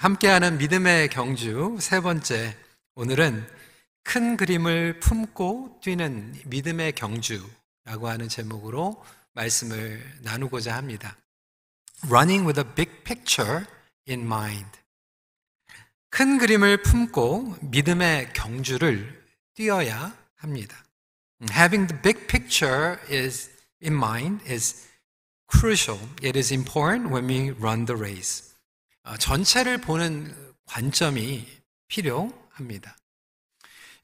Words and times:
함께하는 0.00 0.56
믿음의 0.56 1.08
경주 1.10 1.76
세 1.78 2.00
번째. 2.00 2.56
오늘은 2.94 3.46
큰 4.02 4.38
그림을 4.38 4.98
품고 4.98 5.80
뛰는 5.82 6.40
믿음의 6.46 6.92
경주라고 6.92 8.08
하는 8.08 8.26
제목으로 8.30 9.04
말씀을 9.34 10.02
나누고자 10.22 10.74
합니다. 10.74 11.18
Running 12.06 12.46
with 12.46 12.58
a 12.58 12.74
big 12.74 13.04
picture 13.04 13.66
in 14.08 14.22
mind. 14.22 14.70
큰 16.08 16.38
그림을 16.38 16.80
품고 16.80 17.56
믿음의 17.60 18.32
경주를 18.32 19.22
뛰어야 19.52 20.16
합니다. 20.36 20.82
Having 21.50 21.88
the 21.88 22.00
big 22.00 22.26
picture 22.26 22.96
is 23.10 23.50
in 23.84 23.92
mind 23.92 24.50
is 24.50 24.88
crucial. 25.46 26.00
It 26.22 26.38
is 26.38 26.54
important 26.54 27.12
when 27.12 27.28
we 27.28 27.50
run 27.50 27.84
the 27.84 28.00
race. 28.00 28.49
어, 29.04 29.16
전체를 29.16 29.78
보는 29.78 30.54
관점이 30.66 31.46
필요합니다. 31.88 32.96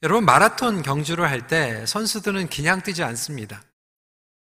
여러분 0.03 0.25
마라톤 0.25 0.81
경주를 0.81 1.29
할 1.29 1.47
때 1.47 1.85
선수들은 1.85 2.49
그냥 2.49 2.81
뛰지 2.81 3.03
않습니다. 3.03 3.63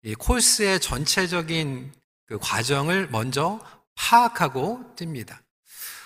이 0.03 0.15
코스의 0.15 0.81
전체적인 0.81 1.93
그 2.27 2.39
과정을 2.41 3.09
먼저 3.11 3.61
파악하고 3.95 4.95
뜁니다. 4.97 5.39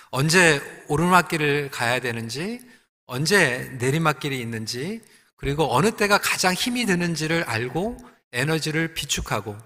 언제 0.09 0.61
오르막길을 0.87 1.71
가야 1.71 1.99
되는지, 1.99 2.59
언제 3.05 3.69
내리막길이 3.79 4.39
있는지, 4.39 5.01
그리고 5.37 5.73
어느 5.73 5.91
때가 5.91 6.17
가장 6.19 6.53
힘이 6.53 6.85
드는지를 6.85 7.43
알고 7.43 7.97
에너지를 8.33 8.93
비축하고, 8.93 9.57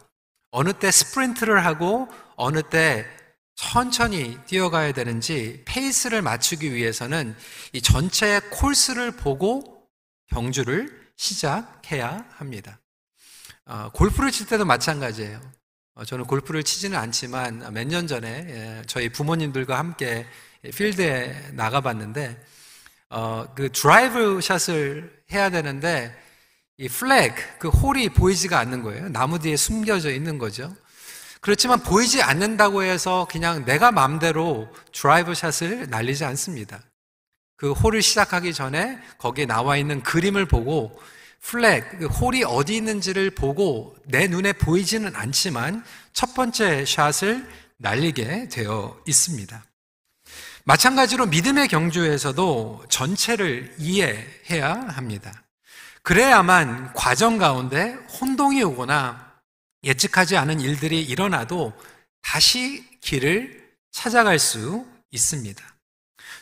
어느 0.51 0.73
때 0.73 0.91
스프린트를 0.91 1.65
하고, 1.65 2.07
어느 2.35 2.61
때 2.61 3.05
천천히 3.55 4.37
뛰어가야 4.45 4.91
되는지 4.91 5.63
페이스를 5.65 6.21
맞추기 6.21 6.73
위해서는 6.73 7.35
이 7.73 7.81
전체 7.81 8.39
코스를 8.51 9.11
보고 9.11 9.87
경주를 10.27 11.05
시작해야 11.15 12.25
합니다. 12.31 12.79
어, 13.65 13.89
골프를 13.93 14.31
칠 14.31 14.45
때도 14.47 14.65
마찬가지예요. 14.65 15.41
어, 15.95 16.03
저는 16.05 16.25
골프를 16.25 16.63
치지는 16.63 16.97
않지만 16.97 17.73
몇 17.73 17.87
년 17.87 18.07
전에 18.07 18.27
예, 18.27 18.81
저희 18.85 19.09
부모님들과 19.09 19.77
함께 19.79 20.25
필드에 20.75 21.51
나가봤는데 21.53 22.43
어, 23.09 23.45
그 23.55 23.71
드라이브 23.71 24.41
샷을 24.41 25.23
해야 25.31 25.49
되는데 25.49 26.13
이 26.77 26.89
flag 26.89 27.59
그 27.59 27.69
홀이 27.69 28.09
보이지가 28.09 28.59
않는 28.59 28.83
거예요. 28.83 29.07
나무 29.09 29.39
뒤에 29.39 29.55
숨겨져 29.55 30.11
있는 30.11 30.37
거죠. 30.37 30.75
그렇지만 31.45 31.79
보이지 31.83 32.23
않는다고 32.23 32.81
해서 32.81 33.27
그냥 33.29 33.65
내가 33.65 33.91
마음대로 33.91 34.67
드라이브 34.91 35.35
샷을 35.35 35.91
날리지 35.91 36.25
않습니다. 36.25 36.81
그 37.55 37.71
홀을 37.71 38.01
시작하기 38.01 38.51
전에 38.51 38.97
거기에 39.19 39.45
나와 39.45 39.77
있는 39.77 40.01
그림을 40.01 40.47
보고 40.47 40.99
flag, 41.41 41.99
그 41.99 42.07
홀이 42.07 42.45
어디 42.45 42.75
있는지를 42.77 43.29
보고 43.29 43.95
내 44.05 44.25
눈에 44.25 44.53
보이지는 44.53 45.15
않지만 45.15 45.85
첫 46.13 46.33
번째 46.33 46.83
샷을 46.83 47.47
날리게 47.77 48.49
되어 48.49 48.99
있습니다. 49.05 49.63
마찬가지로 50.63 51.27
믿음의 51.27 51.67
경주에서도 51.67 52.85
전체를 52.89 53.75
이해해야 53.77 54.73
합니다. 54.87 55.43
그래야만 56.01 56.93
과정 56.95 57.37
가운데 57.37 57.93
혼동이 58.19 58.63
오거나 58.63 59.34
예측하지 59.85 60.35
않은 60.35 60.59
일들이 60.59 61.01
일어나도 61.01 61.73
다시 62.21 62.83
길을 62.99 63.71
찾아갈 63.91 64.39
수 64.39 64.85
있습니다. 65.11 65.63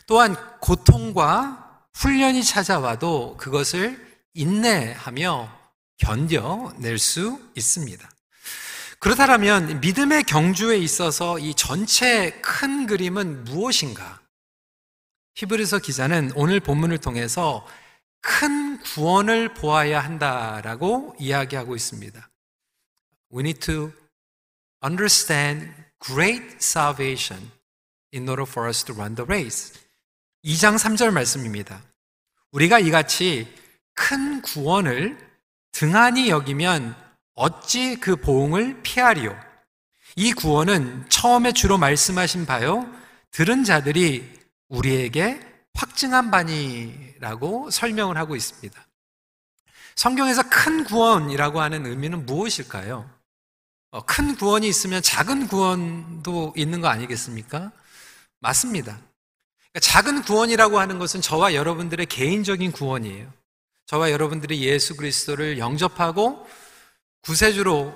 또한 0.06 0.34
고통과 0.60 1.84
훈련이 1.94 2.42
찾아와도 2.42 3.36
그것을 3.36 4.18
인내하며 4.32 5.60
견뎌낼 5.98 6.98
수 6.98 7.40
있습니다. 7.54 8.10
그렇다면 8.98 9.80
믿음의 9.80 10.24
경주에 10.24 10.78
있어서 10.78 11.38
이 11.38 11.54
전체 11.54 12.32
큰 12.40 12.86
그림은 12.86 13.44
무엇인가? 13.44 14.20
히브리서 15.36 15.80
기자는 15.80 16.32
오늘 16.34 16.58
본문을 16.60 16.98
통해서 16.98 17.66
큰 18.20 18.78
구원을 18.80 19.52
보아야 19.52 20.00
한다라고 20.00 21.14
이야기하고 21.18 21.76
있습니다. 21.76 22.30
We 23.34 23.42
need 23.42 23.60
to 23.60 23.92
understand 24.80 25.68
great 25.98 26.62
salvation 26.62 27.50
in 28.12 28.28
order 28.28 28.46
for 28.46 28.68
us 28.68 28.84
to 28.84 28.94
run 28.94 29.16
the 29.16 29.26
race. 29.26 29.72
2장 30.44 30.78
3절 30.78 31.10
말씀입니다. 31.10 31.82
우리가 32.52 32.78
이같이 32.78 33.52
큰 33.94 34.40
구원을 34.42 35.18
등한히 35.72 36.28
여기면 36.28 36.94
어찌 37.34 37.96
그 37.98 38.14
보응을 38.14 38.82
피하리요? 38.82 39.36
이 40.14 40.32
구원은 40.32 41.08
처음에 41.08 41.52
주로 41.52 41.76
말씀하신 41.76 42.46
바요, 42.46 42.88
들은 43.32 43.64
자들이 43.64 44.30
우리에게 44.68 45.40
확증한 45.74 46.30
바니라고 46.30 47.70
설명을 47.70 48.16
하고 48.16 48.36
있습니다. 48.36 48.86
성경에서 49.96 50.48
큰 50.48 50.84
구원이라고 50.84 51.60
하는 51.60 51.86
의미는 51.86 52.26
무엇일까요? 52.26 53.13
어, 53.94 54.04
큰 54.04 54.34
구원이 54.34 54.66
있으면 54.66 55.00
작은 55.02 55.46
구원도 55.46 56.52
있는 56.56 56.80
거 56.80 56.88
아니겠습니까? 56.88 57.70
맞습니다. 58.40 58.98
그러니까 59.70 59.80
작은 59.80 60.22
구원이라고 60.22 60.80
하는 60.80 60.98
것은 60.98 61.20
저와 61.20 61.54
여러분들의 61.54 62.06
개인적인 62.06 62.72
구원이에요. 62.72 63.32
저와 63.86 64.10
여러분들이 64.10 64.62
예수 64.62 64.96
그리스도를 64.96 65.58
영접하고 65.58 66.44
구세주로 67.22 67.94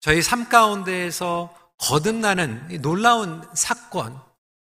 저희 0.00 0.22
삶 0.22 0.48
가운데에서 0.48 1.54
거듭나는 1.78 2.82
놀라운 2.82 3.48
사건, 3.54 4.20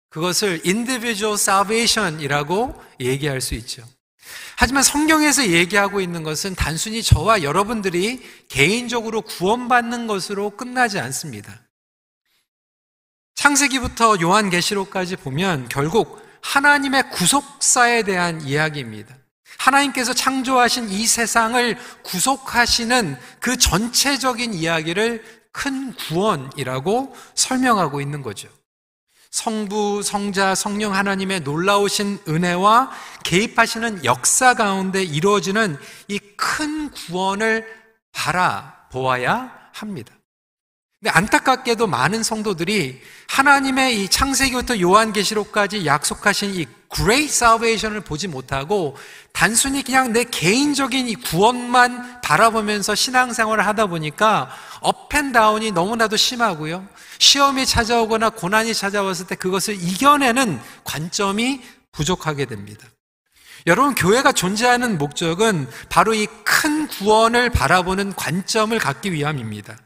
그것을 0.07 0.61
individual 0.65 1.33
salvation이라고 1.33 2.81
얘기할 3.01 3.41
수 3.41 3.55
있죠. 3.55 3.83
하지만 4.57 4.83
성경에서 4.83 5.47
얘기하고 5.47 6.01
있는 6.01 6.23
것은 6.23 6.55
단순히 6.55 7.01
저와 7.01 7.43
여러분들이 7.43 8.21
개인적으로 8.49 9.21
구원받는 9.21 10.07
것으로 10.07 10.51
끝나지 10.51 10.99
않습니다. 10.99 11.61
창세기부터 13.35 14.19
요한계시록까지 14.19 15.15
보면 15.15 15.69
결국 15.69 16.21
하나님의 16.41 17.09
구속사에 17.11 18.03
대한 18.03 18.41
이야기입니다. 18.41 19.15
하나님께서 19.57 20.13
창조하신 20.13 20.89
이 20.89 21.05
세상을 21.05 21.77
구속하시는 22.03 23.17
그 23.39 23.57
전체적인 23.57 24.53
이야기를 24.53 25.23
큰 25.51 25.93
구원이라고 25.93 27.15
설명하고 27.35 28.01
있는 28.01 28.21
거죠. 28.21 28.49
성부, 29.31 30.01
성자, 30.03 30.55
성령 30.55 30.95
하나님의 30.95 31.41
놀라우신 31.41 32.19
은혜와 32.27 32.91
개입하시는 33.23 34.03
역사 34.05 34.53
가운데 34.53 35.03
이루어지는 35.03 35.77
이 36.07 36.19
큰 36.41 36.89
구원을 36.91 37.65
바라보아야 38.13 39.51
합니다. 39.73 40.13
근데 40.99 41.11
안타깝게도 41.11 41.87
많은 41.87 42.23
성도들이 42.23 43.01
하나님의 43.27 44.01
이 44.03 44.07
창세기부터 44.09 44.79
요한계시록까지 44.79 45.85
약속하신 45.85 46.55
이 46.55 46.67
great 46.93 47.25
salvation을 47.25 48.01
보지 48.01 48.27
못하고 48.27 48.97
단순히 49.33 49.83
그냥 49.83 50.11
내 50.11 50.23
개인적인 50.23 51.07
이 51.07 51.15
구원만 51.15 52.21
바라보면서 52.21 52.95
신앙생활을 52.95 53.65
하다 53.65 53.87
보니까 53.87 54.49
업앤다운이 54.81 55.71
너무나도 55.71 56.17
심하고요. 56.17 56.87
시험이 57.19 57.65
찾아오거나 57.65 58.29
고난이 58.29 58.73
찾아왔을 58.73 59.27
때 59.27 59.35
그것을 59.35 59.75
이겨내는 59.75 60.59
관점이 60.83 61.61
부족하게 61.91 62.45
됩니다. 62.45 62.87
여러분, 63.67 63.93
교회가 63.93 64.31
존재하는 64.31 64.97
목적은 64.97 65.67
바로 65.89 66.13
이 66.13 66.27
큰 66.61 66.87
구원을 66.87 67.51
바라보는 67.51 68.13
관점을 68.15 68.77
갖기 68.77 69.13
위함입니다. 69.13 69.77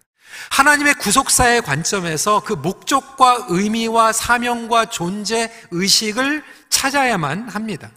하나님의 0.50 0.96
구속사의 0.96 1.62
관점에서 1.62 2.40
그 2.40 2.54
목적과 2.54 3.46
의미와 3.50 4.12
사명과 4.12 4.86
존재 4.86 5.52
의식을 5.70 6.44
찾아야만 6.74 7.50
합니다. 7.50 7.92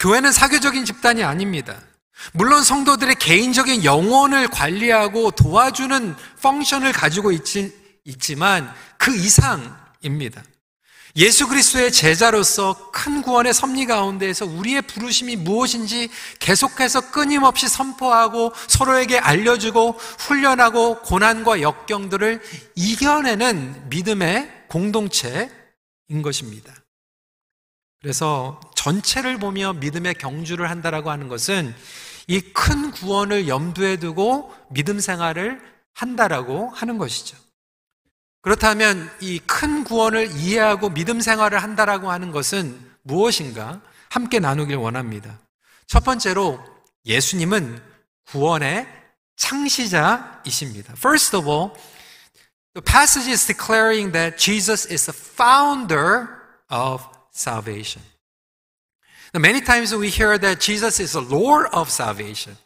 교회는 0.00 0.32
사교적인 0.32 0.84
집단이 0.84 1.22
아닙니다. 1.22 1.80
물론 2.32 2.62
성도들의 2.62 3.14
개인적인 3.14 3.84
영혼을 3.84 4.48
관리하고 4.48 5.30
도와주는 5.30 6.16
펑션을 6.42 6.92
가지고 6.92 7.32
있지, 7.32 7.72
있지만 8.04 8.70
그 8.98 9.16
이상입니다. 9.16 10.42
예수 11.16 11.48
그리스도의 11.48 11.90
제자로서 11.90 12.90
큰 12.92 13.22
구원의 13.22 13.54
섭리 13.54 13.86
가운데에서 13.86 14.46
우리의 14.46 14.82
부르심이 14.82 15.36
무엇인지 15.36 16.08
계속해서 16.38 17.10
끊임없이 17.10 17.68
선포하고 17.68 18.52
서로에게 18.68 19.18
알려주고 19.18 19.92
훈련하고 20.18 21.00
고난과 21.00 21.62
역경들을 21.62 22.42
이겨내는 22.76 23.88
믿음의 23.88 24.66
공동체입니다. 24.68 25.60
것입니다. 26.22 26.79
그래서 28.00 28.60
전체를 28.74 29.38
보며 29.38 29.74
믿음의 29.74 30.14
경주를 30.14 30.70
한다라고 30.70 31.10
하는 31.10 31.28
것은 31.28 31.74
이 32.26 32.40
큰 32.52 32.90
구원을 32.92 33.48
염두에 33.48 33.96
두고 33.96 34.54
믿음 34.70 35.00
생활을 35.00 35.60
한다라고 35.94 36.70
하는 36.70 36.96
것이죠. 36.96 37.36
그렇다면 38.42 39.10
이 39.20 39.38
큰 39.46 39.84
구원을 39.84 40.30
이해하고 40.36 40.90
믿음 40.90 41.20
생활을 41.20 41.62
한다라고 41.62 42.10
하는 42.10 42.30
것은 42.30 42.78
무엇인가 43.02 43.80
함께 44.08 44.38
나누길 44.38 44.76
원합니다. 44.76 45.38
첫 45.86 46.04
번째로 46.04 46.62
예수님은 47.04 47.82
구원의 48.26 48.86
창시자이십니다. 49.36 50.94
First 50.96 51.36
of 51.36 51.48
all, 51.50 51.72
the 52.74 52.82
passage 52.84 53.28
is 53.30 53.46
declaring 53.46 54.12
that 54.12 54.36
Jesus 54.38 54.86
is 54.90 55.10
the 55.10 55.18
founder 55.18 56.28
of 56.70 57.04
salvation. 57.34 58.04
Now, 59.32 59.40
many 59.40 59.60
times 59.60 59.94
we 59.94 60.08
hear 60.08 60.38
that 60.38 60.60
Jesus 60.60 61.00
is 61.00 61.12
the 61.12 61.24
Lord 61.24 61.68
of 61.72 61.88
salvation. 61.88 62.56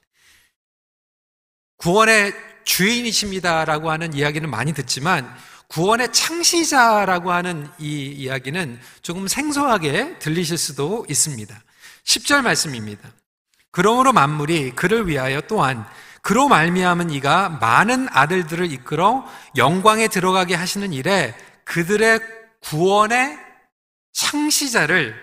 구원의 1.76 2.32
주인이십니다라고 2.64 3.90
하는 3.90 4.14
이야기는 4.14 4.48
많이 4.48 4.72
듣지만 4.72 5.30
구원의 5.68 6.12
창시자라고 6.12 7.32
하는 7.32 7.68
이 7.78 8.06
이야기는 8.06 8.80
조금 9.02 9.28
생소하게 9.28 10.18
들리실 10.18 10.56
수도 10.56 11.04
있습니다. 11.08 11.54
10절 12.04 12.42
말씀입니다. 12.42 13.10
그러므로 13.70 14.12
만물이 14.12 14.72
그를 14.76 15.08
위하여 15.08 15.40
또한 15.42 15.84
그로 16.22 16.48
말미암은 16.48 17.10
이가 17.10 17.50
많은 17.60 18.08
아들들을 18.10 18.72
이끌어 18.72 19.26
영광에 19.56 20.08
들어가게 20.08 20.54
하시는 20.54 20.92
일에 20.92 21.34
그들의 21.64 22.20
구원의 22.62 23.43
창시자를 24.14 25.20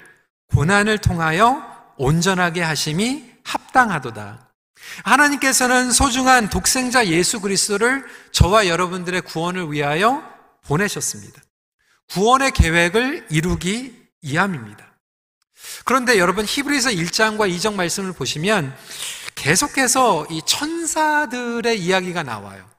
고난을 0.54 1.00
통하여 1.00 1.66
온전하게 1.98 2.62
하심이 2.62 3.32
합당하도다. 3.44 4.52
하나님께서는 5.04 5.92
소중한 5.92 6.50
독생자 6.50 7.08
예수 7.08 7.40
그리스도를 7.40 8.06
저와 8.32 8.68
여러분들의 8.68 9.22
구원을 9.22 9.72
위하여 9.72 10.24
보내셨습니다. 10.64 11.42
구원의 12.12 12.52
계획을 12.52 13.28
이루기 13.30 14.10
위함입니다. 14.22 14.92
그런데 15.86 16.18
여러분 16.18 16.46
히브리서 16.46 16.90
1장과 16.90 17.50
2장 17.56 17.76
말씀을 17.76 18.14
보시면 18.14 18.76
계속해서 19.36 20.28
이 20.30 20.42
천사들의 20.46 21.80
이야기가 21.80 22.24
나와요. 22.24 22.70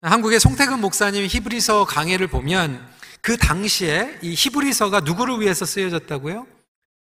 한국의 0.00 0.40
송태근 0.40 0.80
목사님 0.80 1.26
히브리서 1.26 1.86
강해를 1.86 2.28
보면 2.28 2.93
그 3.24 3.38
당시에 3.38 4.18
이 4.20 4.34
히브리서가 4.34 5.00
누구를 5.00 5.40
위해서 5.40 5.64
쓰여졌다고요? 5.64 6.46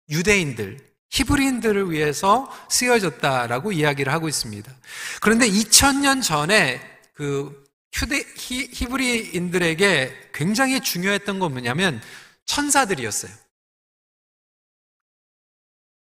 유대인들, 0.09 0.79
히브리인들을 1.11 1.91
위해서 1.91 2.51
쓰여졌다라고 2.71 3.73
이야기를 3.73 4.11
하고 4.11 4.27
있습니다. 4.27 4.75
그런데 5.21 5.47
2000년 5.47 6.23
전에 6.23 6.81
그 7.13 7.63
휴대 7.93 8.25
히, 8.39 8.71
히브리인들에게 8.73 10.31
굉장히 10.33 10.81
중요했던 10.81 11.41
건 11.41 11.53
뭐냐면 11.53 12.01
천사들이었어요. 12.47 13.33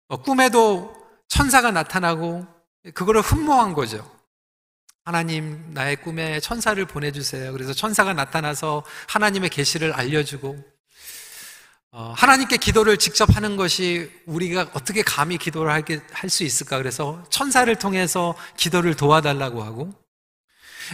어, 0.08 0.22
꿈에도 0.22 0.96
천사가 1.28 1.70
나타나고 1.70 2.46
그거를 2.94 3.20
흠모한 3.20 3.74
거죠. 3.74 4.10
하나님 5.04 5.74
나의 5.74 5.96
꿈에 5.96 6.38
천사를 6.38 6.84
보내주세요. 6.84 7.52
그래서 7.52 7.72
천사가 7.72 8.12
나타나서 8.12 8.84
하나님의 9.08 9.50
계시를 9.50 9.92
알려주고 9.92 10.56
어, 11.90 12.14
하나님께 12.16 12.56
기도를 12.56 12.96
직접 12.96 13.36
하는 13.36 13.56
것이 13.56 14.10
우리가 14.26 14.70
어떻게 14.74 15.02
감히 15.02 15.38
기도를 15.38 15.72
할 15.72 16.30
수 16.30 16.44
있을까? 16.44 16.78
그래서 16.78 17.22
천사를 17.30 17.74
통해서 17.76 18.36
기도를 18.56 18.94
도와달라고 18.94 19.62
하고 19.64 19.92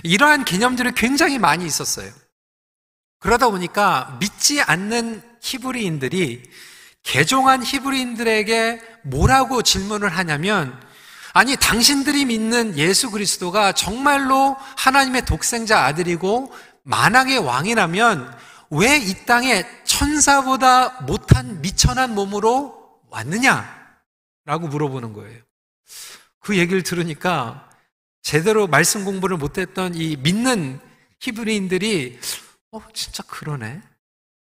이러한 0.02 0.44
개념들이 0.44 0.92
굉장히 0.96 1.38
많이 1.38 1.66
있었어요. 1.66 2.10
그러다 3.20 3.50
보니까 3.50 4.16
믿지 4.20 4.62
않는 4.62 5.22
히브리인들이 5.42 6.42
개종한 7.02 7.62
히브리인들에게 7.62 8.80
뭐라고 9.04 9.62
질문을 9.62 10.08
하냐면 10.08 10.87
아니, 11.38 11.54
당신들이 11.54 12.24
믿는 12.24 12.76
예수 12.76 13.12
그리스도가 13.12 13.70
정말로 13.70 14.56
하나님의 14.76 15.24
독생자 15.24 15.84
아들이고 15.84 16.52
만왕의 16.82 17.38
왕이라면 17.38 18.36
왜 18.70 18.96
이 18.98 19.24
땅에 19.24 19.64
천사보다 19.84 21.02
못한 21.02 21.60
미천한 21.60 22.16
몸으로 22.16 23.00
왔느냐? 23.10 23.72
라고 24.46 24.66
물어보는 24.66 25.12
거예요. 25.12 25.40
그 26.40 26.58
얘기를 26.58 26.82
들으니까 26.82 27.70
제대로 28.20 28.66
말씀 28.66 29.04
공부를 29.04 29.36
못했던 29.36 29.94
이 29.94 30.16
믿는 30.16 30.80
히브리인들이 31.20 32.18
어, 32.72 32.80
진짜 32.92 33.22
그러네. 33.22 33.80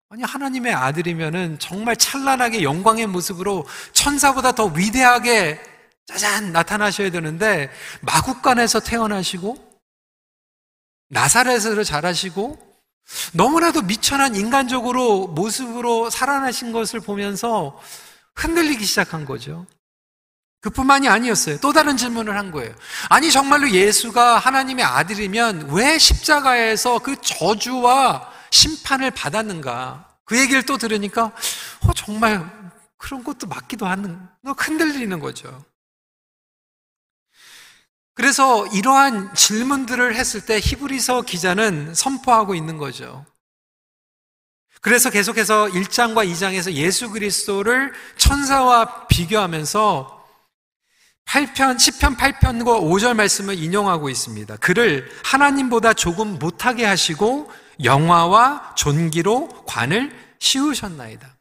아니, 0.09 0.23
하나님의 0.23 0.73
아들이면은 0.73 1.59
정말 1.59 1.95
찬란하게 1.95 2.63
영광의 2.63 3.05
모습으로 3.05 3.67
천사보다 3.93 4.53
더 4.53 4.65
위대하게 4.65 5.70
짜잔 6.05 6.51
나타나셔야 6.51 7.11
되는데 7.11 7.71
마국간에서 8.01 8.79
태어나시고 8.79 9.71
나사렛으로 11.09 11.83
자라시고 11.83 12.71
너무나도 13.33 13.83
미천한 13.83 14.35
인간적으로 14.35 15.27
모습으로 15.27 16.09
살아나신 16.09 16.71
것을 16.71 16.99
보면서 16.99 17.79
흔들리기 18.35 18.85
시작한 18.85 19.25
거죠. 19.25 19.65
그뿐만이 20.61 21.09
아니었어요. 21.09 21.57
또 21.59 21.73
다른 21.73 21.97
질문을 21.97 22.37
한 22.37 22.51
거예요. 22.51 22.73
아니 23.09 23.31
정말로 23.31 23.69
예수가 23.71 24.37
하나님의 24.37 24.85
아들이면 24.85 25.71
왜 25.71 25.97
십자가에서 25.97 26.99
그 26.99 27.19
저주와 27.19 28.31
심판을 28.51 29.11
받았는가? 29.11 30.07
그 30.23 30.39
얘기를 30.39 30.63
또 30.65 30.77
들으니까 30.77 31.25
어, 31.81 31.93
정말 31.95 32.47
그런 32.97 33.23
것도 33.23 33.47
맞기도 33.47 33.87
하는 33.87 34.19
흔들리는 34.57 35.19
거죠. 35.19 35.65
그래서 38.13 38.67
이러한 38.67 39.33
질문들을 39.33 40.15
했을 40.15 40.45
때 40.45 40.59
히브리서 40.59 41.23
기자는 41.23 41.93
선포하고 41.93 42.55
있는 42.55 42.77
거죠. 42.77 43.25
그래서 44.81 45.09
계속해서 45.09 45.67
1장과 45.67 46.27
2장에서 46.29 46.73
예수 46.73 47.11
그리스도를 47.11 47.93
천사와 48.17 49.07
비교하면서 49.07 50.21
8편, 51.25 51.77
10편 51.77 52.17
8편과 52.17 52.81
5절 52.81 53.15
말씀을 53.15 53.57
인용하고 53.57 54.09
있습니다. 54.09 54.57
그를 54.57 55.09
하나님보다 55.23 55.93
조금 55.93 56.39
못하게 56.39 56.83
하시고 56.83 57.49
영화와 57.83 58.75
존귀로 58.75 59.65
관을 59.65 60.11
씌우셨나이다. 60.39 61.37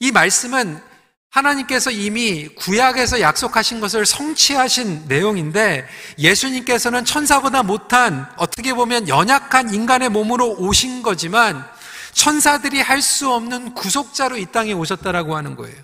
이 0.00 0.10
말씀은 0.10 0.82
하나님께서 1.34 1.90
이미 1.90 2.48
구약에서 2.48 3.20
약속하신 3.20 3.80
것을 3.80 4.06
성취하신 4.06 5.06
내용인데 5.08 5.86
예수님께서는 6.16 7.04
천사보다 7.04 7.64
못한 7.64 8.26
어떻게 8.36 8.72
보면 8.72 9.08
연약한 9.08 9.74
인간의 9.74 10.10
몸으로 10.10 10.54
오신 10.58 11.02
거지만 11.02 11.64
천사들이 12.12 12.80
할 12.80 13.02
수 13.02 13.32
없는 13.32 13.74
구속자로 13.74 14.38
이 14.38 14.46
땅에 14.46 14.72
오셨다라고 14.72 15.36
하는 15.36 15.56
거예요. 15.56 15.76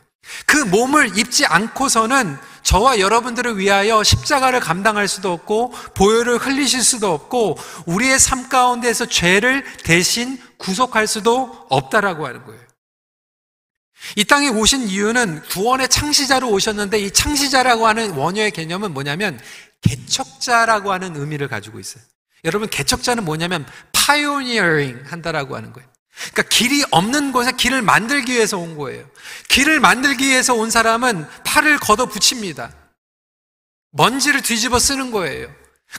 그 0.47 0.57
몸을 0.57 1.19
입지 1.19 1.45
않고서는 1.45 2.38
저와 2.62 3.00
여러분들을 3.00 3.59
위하여 3.59 4.04
십자가를 4.04 4.61
감당할 4.61 5.09
수도 5.09 5.33
없고 5.33 5.73
보혈을 5.95 6.38
흘리실 6.38 6.85
수도 6.85 7.12
없고 7.12 7.59
우리의 7.87 8.21
삶 8.21 8.49
가운데서 8.49 9.07
죄를 9.07 9.64
대신 9.83 10.40
구속할 10.59 11.09
수도 11.09 11.66
없다라고 11.69 12.26
하는 12.26 12.45
거예요. 12.45 12.60
이 14.16 14.25
땅에 14.25 14.49
오신 14.49 14.88
이유는 14.88 15.42
구원의 15.50 15.88
창시자로 15.88 16.50
오셨는데 16.50 16.99
이 16.99 17.11
창시자라고 17.11 17.87
하는 17.87 18.12
원어의 18.12 18.50
개념은 18.50 18.92
뭐냐면 18.92 19.40
개척자라고 19.83 20.92
하는 20.92 21.16
의미를 21.16 21.49
가지고 21.49 21.78
있어요. 21.80 22.02
여러분 22.45 22.69
개척자는 22.69 23.25
뭐냐면 23.25 23.66
pioneering 23.92 25.02
한다라고 25.07 25.57
하는 25.57 25.73
거예요. 25.73 25.88
그러니까 26.33 26.42
길이 26.54 26.85
없는 26.90 27.33
곳에 27.33 27.52
길을 27.52 27.83
만들기 27.83 28.33
위해서 28.33 28.59
온 28.59 28.76
거예요. 28.76 29.09
길을 29.49 29.80
만들기 29.80 30.26
위해서 30.26 30.54
온 30.54 30.71
사람은 30.71 31.26
팔을 31.45 31.78
걷어 31.78 32.07
붙입니다. 32.07 32.73
먼지를 33.92 34.42
뒤집어 34.42 34.78
쓰는 34.78 35.11
거예요. 35.11 35.49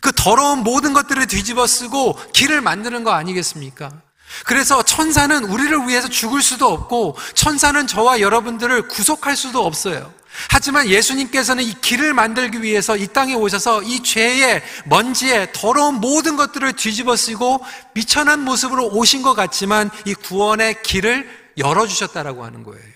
그 0.02 0.12
더러운 0.16 0.60
모든 0.60 0.94
것들을 0.94 1.28
뒤집어 1.28 1.68
쓰고 1.68 2.18
길을 2.34 2.62
만드는 2.62 3.04
거 3.04 3.12
아니겠습니까? 3.12 4.02
그래서 4.46 4.84
천사는 4.84 5.44
우리를 5.44 5.88
위해서 5.88 6.08
죽을 6.08 6.42
수도 6.42 6.68
없고 6.68 7.18
천사는 7.34 7.86
저와 7.88 8.20
여러분들을 8.20 8.88
구속할 8.88 9.36
수도 9.36 9.66
없어요. 9.66 10.14
하지만 10.50 10.88
예수님께서는 10.88 11.64
이 11.64 11.74
길을 11.82 12.14
만들기 12.14 12.62
위해서 12.62 12.96
이 12.96 13.08
땅에 13.08 13.34
오셔서 13.34 13.84
이 13.84 14.02
죄의 14.02 14.64
먼지에 14.86 15.52
더러운 15.54 15.96
모든 15.96 16.36
것들을 16.36 16.74
뒤집어 16.74 17.16
쓰고 17.16 17.64
미천한 17.94 18.44
모습으로 18.44 18.88
오신 18.88 19.22
것 19.24 19.34
같지만 19.34 19.90
이 20.06 20.14
구원의 20.14 20.84
길을 20.84 21.54
열어주셨다라고 21.58 22.46
하는 22.46 22.64
거예요. 22.64 22.92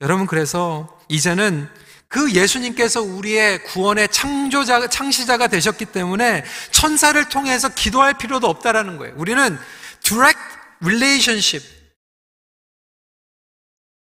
여러분, 0.00 0.26
그래서 0.26 0.98
이제는 1.08 1.68
그 2.10 2.32
예수님께서 2.32 3.02
우리의 3.02 3.62
구원의 3.62 4.08
창조자, 4.08 4.88
창시자가 4.88 5.46
되셨기 5.46 5.86
때문에 5.86 6.44
천사를 6.72 7.28
통해서 7.28 7.68
기도할 7.68 8.18
필요도 8.18 8.48
없다라는 8.48 8.98
거예요. 8.98 9.14
우리는 9.16 9.56
direct 10.02 10.40
relationship. 10.82 11.64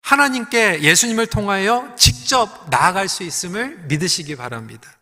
하나님께 0.03 0.83
예수님을 0.83 1.27
통하여 1.27 1.95
직접 1.97 2.69
나아갈 2.69 3.09
수 3.09 3.23
있음을 3.23 3.79
믿으시기 3.89 4.37
바랍니다. 4.37 4.93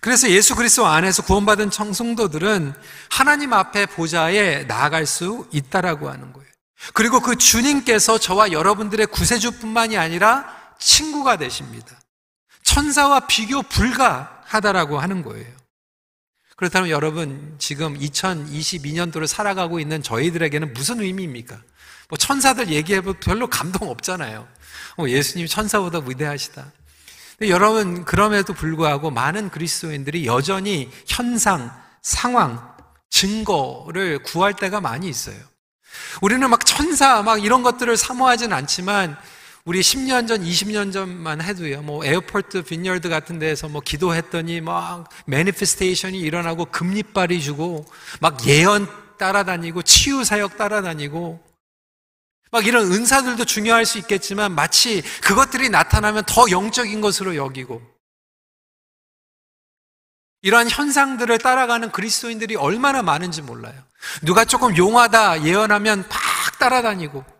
그래서 0.00 0.30
예수 0.30 0.56
그리스도 0.56 0.86
안에서 0.86 1.22
구원받은 1.24 1.70
청성도들은 1.70 2.72
하나님 3.10 3.52
앞에 3.52 3.84
보좌에 3.84 4.64
나아갈 4.64 5.04
수 5.04 5.46
있다라고 5.52 6.08
하는 6.08 6.32
거예요. 6.32 6.48
그리고 6.94 7.20
그 7.20 7.36
주님께서 7.36 8.16
저와 8.18 8.50
여러분들의 8.52 9.08
구세주뿐만이 9.08 9.98
아니라 9.98 10.57
친구가 10.78 11.36
되십니다. 11.36 11.98
천사와 12.62 13.20
비교 13.20 13.62
불가하다라고 13.62 14.98
하는 14.98 15.22
거예요. 15.22 15.46
그렇다면 16.56 16.90
여러분, 16.90 17.54
지금 17.58 17.98
2022년도를 17.98 19.26
살아가고 19.26 19.78
있는 19.78 20.02
저희들에게는 20.02 20.74
무슨 20.74 21.00
의미입니까? 21.00 21.56
뭐 22.08 22.18
천사들 22.18 22.70
얘기해도 22.70 23.14
별로 23.14 23.46
감동 23.48 23.88
없잖아요. 23.90 24.48
어, 24.98 25.08
예수님이 25.08 25.48
천사보다 25.48 26.00
위대하시다. 26.00 26.72
여러분, 27.42 28.04
그럼에도 28.04 28.52
불구하고 28.54 29.10
많은 29.10 29.50
그리스도인들이 29.50 30.26
여전히 30.26 30.90
현상, 31.06 31.70
상황, 32.02 32.76
증거를 33.10 34.22
구할 34.24 34.54
때가 34.54 34.80
많이 34.80 35.08
있어요. 35.08 35.36
우리는 36.20 36.48
막 36.50 36.66
천사, 36.66 37.22
막 37.22 37.42
이런 37.44 37.62
것들을 37.62 37.96
사모하진 37.96 38.52
않지만 38.52 39.16
우리 39.68 39.80
10년 39.80 40.26
전, 40.26 40.42
20년 40.42 40.94
전만 40.94 41.42
해도요, 41.42 41.82
뭐, 41.82 42.02
Airport 42.02 42.62
Vineyard 42.62 43.10
같은 43.10 43.38
데에서 43.38 43.68
뭐, 43.68 43.82
기도했더니 43.82 44.62
막, 44.62 45.10
manifestation이 45.26 46.18
일어나고, 46.18 46.64
금이빨이 46.70 47.42
주고, 47.42 47.84
막 48.18 48.46
예언 48.46 48.88
따라다니고, 49.18 49.82
치유사역 49.82 50.56
따라다니고, 50.56 51.44
막 52.50 52.66
이런 52.66 52.90
은사들도 52.90 53.44
중요할 53.44 53.84
수 53.84 53.98
있겠지만, 53.98 54.52
마치 54.52 55.02
그것들이 55.20 55.68
나타나면 55.68 56.24
더 56.26 56.50
영적인 56.50 57.02
것으로 57.02 57.36
여기고, 57.36 57.82
이러한 60.40 60.70
현상들을 60.70 61.36
따라가는 61.40 61.92
그리스도인들이 61.92 62.56
얼마나 62.56 63.02
많은지 63.02 63.42
몰라요. 63.42 63.74
누가 64.22 64.46
조금 64.46 64.74
용하다 64.78 65.44
예언하면 65.44 66.08
팍 66.08 66.58
따라다니고, 66.58 67.37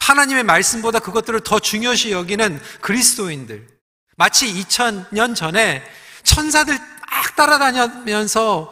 하나님의 0.00 0.44
말씀보다 0.44 0.98
그것들을 0.98 1.40
더 1.40 1.58
중요시 1.58 2.10
여기는 2.12 2.60
그리스도인들. 2.80 3.66
마치 4.16 4.52
2000년 4.52 5.34
전에 5.34 5.82
천사들 6.22 6.78
막 7.10 7.36
따라다니면서 7.36 8.70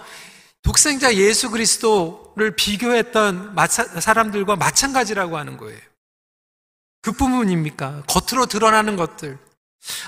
독생자 0.63 1.15
예수 1.15 1.51
그리스도를 1.51 2.57
비교했던 2.57 3.55
사람들과 4.01 4.57
마찬가지라고 4.57 5.39
하는 5.39 5.57
거예요. 5.57 5.81
그 7.03 7.13
부분입니까? 7.13 8.03
겉으로 8.09 8.47
드러나는 8.47 8.97
것들. 8.97 9.39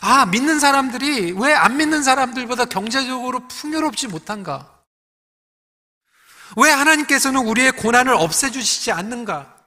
아, 0.00 0.27
믿는 0.27 0.59
사람들이 0.59 1.33
왜 1.33 1.55
안 1.55 1.77
믿는 1.77 2.03
사람들보다 2.03 2.65
경제적으로 2.65 3.47
풍요롭지 3.47 4.09
못한가? 4.09 4.83
왜 6.57 6.71
하나님께서는 6.71 7.47
우리의 7.47 7.73
고난을 7.73 8.15
없애주시지 8.15 8.91
않는가? 8.91 9.58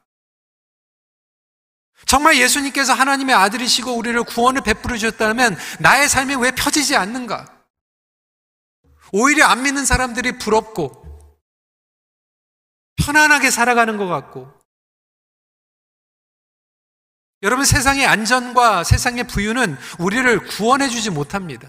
정말 2.06 2.38
예수님께서 2.38 2.94
하나님의 2.94 3.36
아들이시고 3.36 3.96
우리를 3.96 4.22
구원을 4.24 4.62
베풀어 4.62 4.98
주셨다면 4.98 5.58
나의 5.80 6.10
삶이 6.10 6.36
왜 6.36 6.52
펴지지 6.52 6.96
않는가? 6.96 7.62
오히려 9.14 9.46
안 9.46 9.64
믿는 9.64 9.86
사람들이 9.86 10.38
부럽고 10.38 11.02
편안하게 12.98 13.52
살아가는 13.52 13.98
것 13.98 14.08
같고 14.08 14.52
여러분 17.44 17.66
세상의 17.66 18.06
안전과 18.06 18.84
세상의 18.84 19.26
부유는 19.26 19.76
우리를 20.00 20.48
구원해 20.48 20.88
주지 20.88 21.10
못합니다. 21.10 21.68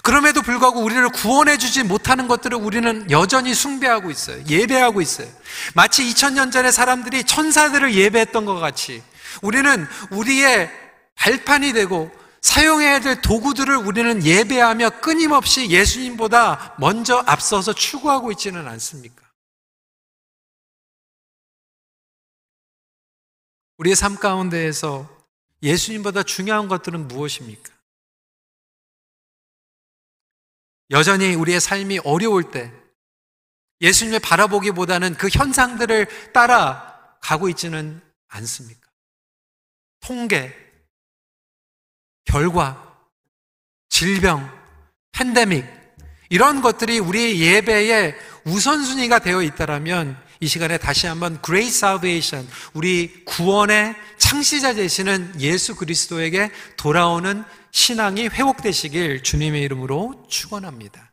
그럼에도 0.00 0.40
불구하고 0.40 0.80
우리를 0.80 1.06
구원해 1.10 1.58
주지 1.58 1.82
못하는 1.82 2.26
것들을 2.26 2.56
우리는 2.56 3.10
여전히 3.10 3.54
숭배하고 3.54 4.10
있어요. 4.10 4.42
예배하고 4.46 5.02
있어요. 5.02 5.28
마치 5.74 6.02
2000년 6.04 6.50
전에 6.50 6.70
사람들이 6.70 7.24
천사들을 7.24 7.94
예배했던 7.94 8.46
것 8.46 8.54
같이 8.58 9.02
우리는 9.42 9.86
우리의 10.10 10.70
발판이 11.16 11.74
되고 11.74 12.10
사용해야 12.40 13.00
될 13.00 13.20
도구들을 13.20 13.76
우리는 13.76 14.24
예배하며 14.24 15.00
끊임없이 15.00 15.70
예수님보다 15.70 16.74
먼저 16.78 17.22
앞서서 17.26 17.72
추구하고 17.72 18.32
있지는 18.32 18.66
않습니까? 18.66 19.22
우리의 23.76 23.94
삶 23.94 24.16
가운데에서 24.16 25.08
예수님보다 25.62 26.22
중요한 26.24 26.66
것들은 26.66 27.08
무엇입니까? 27.08 27.71
여전히 30.90 31.34
우리의 31.34 31.60
삶이 31.60 32.00
어려울 32.04 32.50
때 32.50 32.72
예수님을 33.80 34.20
바라보기보다는 34.20 35.14
그 35.14 35.28
현상들을 35.28 36.32
따라 36.32 37.16
가고 37.20 37.48
있지는 37.48 38.00
않습니까? 38.28 38.80
통계, 40.00 40.54
결과, 42.24 42.98
질병, 43.88 44.50
팬데믹, 45.12 45.64
이런 46.30 46.62
것들이 46.62 46.98
우리 46.98 47.40
예배의 47.40 48.16
우선순위가 48.44 49.18
되어 49.18 49.42
있다라면 49.42 50.16
이 50.40 50.46
시간에 50.48 50.78
다시 50.78 51.06
한번 51.06 51.40
Great 51.44 51.68
Salvation, 51.68 52.48
우리 52.72 53.24
구원의 53.24 53.94
창시자 54.18 54.74
되시는 54.74 55.40
예수 55.40 55.76
그리스도에게 55.76 56.50
돌아오는 56.76 57.44
신앙이 57.72 58.28
회복되시길 58.28 59.22
주님의 59.22 59.62
이름으로 59.62 60.22
축원합니다. 60.28 61.12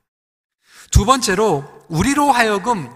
두 0.91 1.05
번째로 1.05 1.65
우리로 1.87 2.31
하여금 2.31 2.89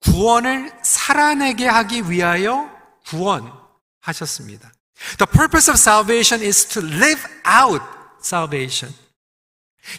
구원을 0.00 0.72
살아내게 0.82 1.66
하기 1.66 2.10
위하여 2.10 2.70
구원하셨습니다. 3.06 4.72
The 5.18 5.30
purpose 5.30 5.70
of 5.70 5.78
salvation 5.78 6.44
is 6.44 6.66
to 6.66 6.82
live 6.82 7.22
out 7.48 7.84
salvation. 8.22 8.94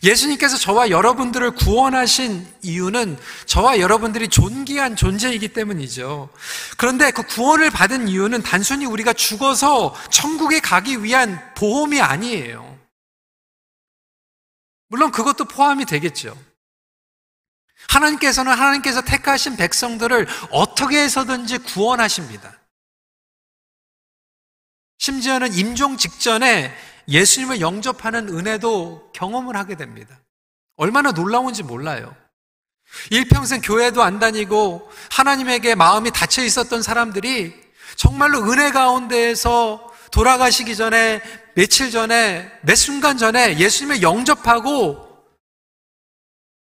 예수님께서 0.04 0.58
저와 0.58 0.90
여러분들을 0.90 1.52
구원하신 1.52 2.48
이유는 2.64 3.20
저와 3.46 3.80
여러분들이 3.80 4.28
존귀한 4.28 4.96
존재이기 4.96 5.50
때문이죠. 5.50 6.30
그런데 6.78 7.12
그 7.12 7.22
구원을 7.24 7.70
받은 7.70 8.08
이유는 8.08 8.42
단순히 8.42 8.86
우리가 8.86 9.14
죽어서 9.14 9.96
천국에 10.10 10.60
가기 10.60 11.04
위한 11.04 11.40
보험이 11.56 12.02
아니에요. 12.02 12.75
물론 14.88 15.12
그것도 15.12 15.46
포함이 15.46 15.86
되겠죠. 15.86 16.38
하나님께서는 17.90 18.52
하나님께서 18.52 19.02
택하신 19.02 19.58
백성들을 19.58 20.28
어떻게 20.52 21.02
해서든지 21.02 21.60
구원하십니다. 21.60 22.60
심지어는 24.98 25.54
임종 25.54 25.98
직전에 25.98 26.76
예수님을 27.08 27.62
영접하는 27.62 28.30
은혜도 28.30 29.12
경험을 29.14 29.56
하게 29.56 29.76
됩니다. 29.76 30.20
얼마나 30.78 31.12
놀라운지 31.12 31.64
몰라요. 31.64 32.16
일평생 33.12 33.62
교회도 33.62 34.02
안 34.04 34.20
다니고 34.20 34.90
하나님에게 35.12 35.76
마음이 35.76 36.12
닫혀 36.12 36.44
있었던 36.44 36.82
사람들이 36.82 37.54
정말로 37.96 38.52
은혜 38.52 38.72
가운데에서 38.72 39.94
돌아가시기 40.12 40.76
전에 40.76 41.22
며칠 41.56 41.90
전에, 41.90 42.52
몇 42.64 42.76
순간 42.76 43.18
전에 43.18 43.58
예수님을 43.58 44.02
영접하고 44.02 45.06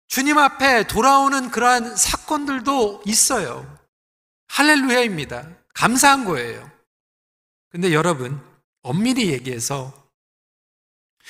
주님 0.07 0.39
앞에 0.39 0.87
돌아오는 0.87 1.51
그러한 1.51 1.97
사건들도 1.97 3.03
있어요. 3.05 3.79
할렐루야입니다. 4.47 5.49
감사한 5.75 6.25
거예요. 6.25 6.71
근데 7.71 7.93
여러분, 7.93 8.41
엄밀히 8.83 9.33
얘기해서 9.33 10.06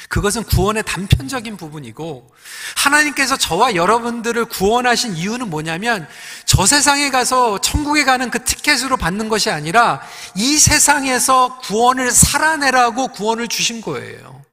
그것은 0.08 0.44
구원의 0.44 0.82
단편적인 0.84 1.56
부분이고 1.56 2.30
하나님께서 2.76 3.36
저와 3.36 3.74
여러분들을 3.74 4.44
구원하신 4.44 5.16
이유는 5.16 5.48
뭐냐면 5.48 6.06
저 6.44 6.66
세상에 6.66 7.10
가서 7.10 7.58
천국에 7.60 8.04
가는 8.04 8.30
그 8.30 8.44
티켓으로 8.44 8.98
받는 8.98 9.28
것이 9.28 9.50
아니라 9.50 10.02
이 10.34 10.58
세상에서 10.58 11.58
구원을 11.60 12.10
살아내라고 12.10 13.08
구원을 13.08 13.48
주신 13.48 13.80
거예요. 13.80 14.44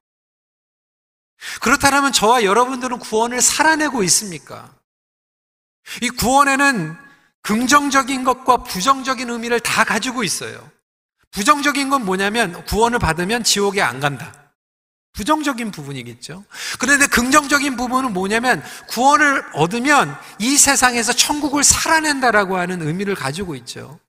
그렇다면 1.62 2.13
저와 2.13 2.43
여러분들은 2.43 3.00
구원을 3.00 3.41
살아내고 3.41 4.03
있습니까? 4.03 4.73
이 6.01 6.09
구원에는 6.09 6.95
긍정적인 7.41 8.23
것과 8.23 8.63
부정적인 8.63 9.29
의미를 9.29 9.59
다 9.59 9.83
가지고 9.83 10.23
있어요. 10.23 10.71
부정적인 11.31 11.89
건 11.89 12.05
뭐냐면 12.05 12.63
구원을 12.65 13.00
받으면 13.00 13.43
지옥에 13.43 13.81
안 13.81 14.00
간다. 14.00 14.42
부정적인 15.13 15.72
부분이겠죠. 15.72 16.43
그런데 16.79 17.05
긍정적인 17.05 17.77
부분은 17.77 18.13
뭐냐면 18.13 18.63
구원을 18.88 19.46
얻으면 19.53 20.15
이 20.39 20.58
세상에서 20.58 21.13
천국을 21.13 21.63
살아낸다라고 21.63 22.58
하는 22.58 22.82
의미를 22.82 23.13
가지고 23.15 23.55
있죠. 23.55 24.00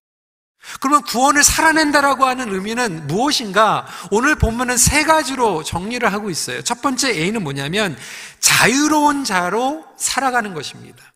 그러면 0.81 1.03
구원을 1.03 1.45
살아낸다라고 1.45 2.25
하는 2.25 2.53
의미는 2.53 3.07
무엇인가? 3.07 3.87
오늘 4.11 4.35
본문은 4.35 4.79
세 4.79 5.05
가지로 5.05 5.63
정리를 5.63 6.11
하고 6.11 6.31
있어요. 6.31 6.63
첫 6.63 6.81
번째 6.81 7.11
A는 7.11 7.43
뭐냐면 7.43 7.99
자유로운 8.41 9.25
자로 9.25 9.85
살아가는 9.99 10.55
것입니다. 10.55 11.13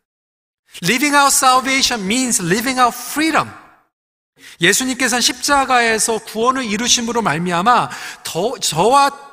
Living 0.83 1.17
out 1.17 1.35
salvation 1.35 2.07
means 2.07 2.43
living 2.43 2.79
out 2.79 2.95
freedom. 2.95 3.49
예수님께서는 4.61 5.23
십자가에서 5.23 6.19
구원을 6.19 6.65
이루심으로 6.65 7.23
말미암아 7.23 7.89
더 8.25 8.59
저와 8.59 9.28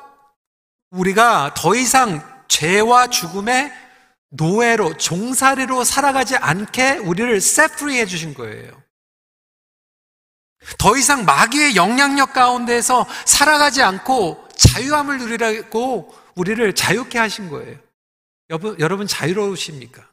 우리가 0.90 1.54
더 1.56 1.74
이상 1.74 2.44
죄와 2.48 3.08
죽음의 3.08 3.72
노예로 4.30 4.96
종살이로 4.96 5.84
살아가지 5.84 6.36
않게 6.36 6.98
우리를 6.98 7.40
세프리 7.40 7.98
해 7.98 8.06
주신 8.06 8.34
거예요. 8.34 8.82
더 10.78 10.96
이상 10.96 11.24
마귀의 11.24 11.76
영향력 11.76 12.32
가운데서 12.32 13.06
살아가지 13.24 13.82
않고 13.82 14.48
자유함을 14.56 15.18
누리라고 15.18 16.12
우리를 16.34 16.74
자유케 16.74 17.18
하신 17.18 17.50
거예요. 17.50 17.78
여러분, 18.50 18.78
여러분 18.80 19.06
자유로우십니까? 19.06 20.08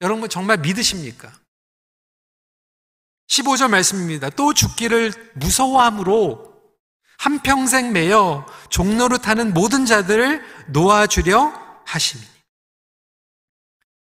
여러분 0.00 0.28
정말 0.28 0.58
믿으십니까? 0.58 1.32
15절 3.28 3.70
말씀입니다. 3.70 4.30
또 4.30 4.52
죽기를 4.52 5.12
무서워함으로 5.34 6.51
한평생 7.22 7.92
매여 7.92 8.44
종로로 8.68 9.18
타는 9.18 9.54
모든 9.54 9.86
자들을 9.86 10.42
놓아주려 10.72 11.82
하시니 11.86 12.20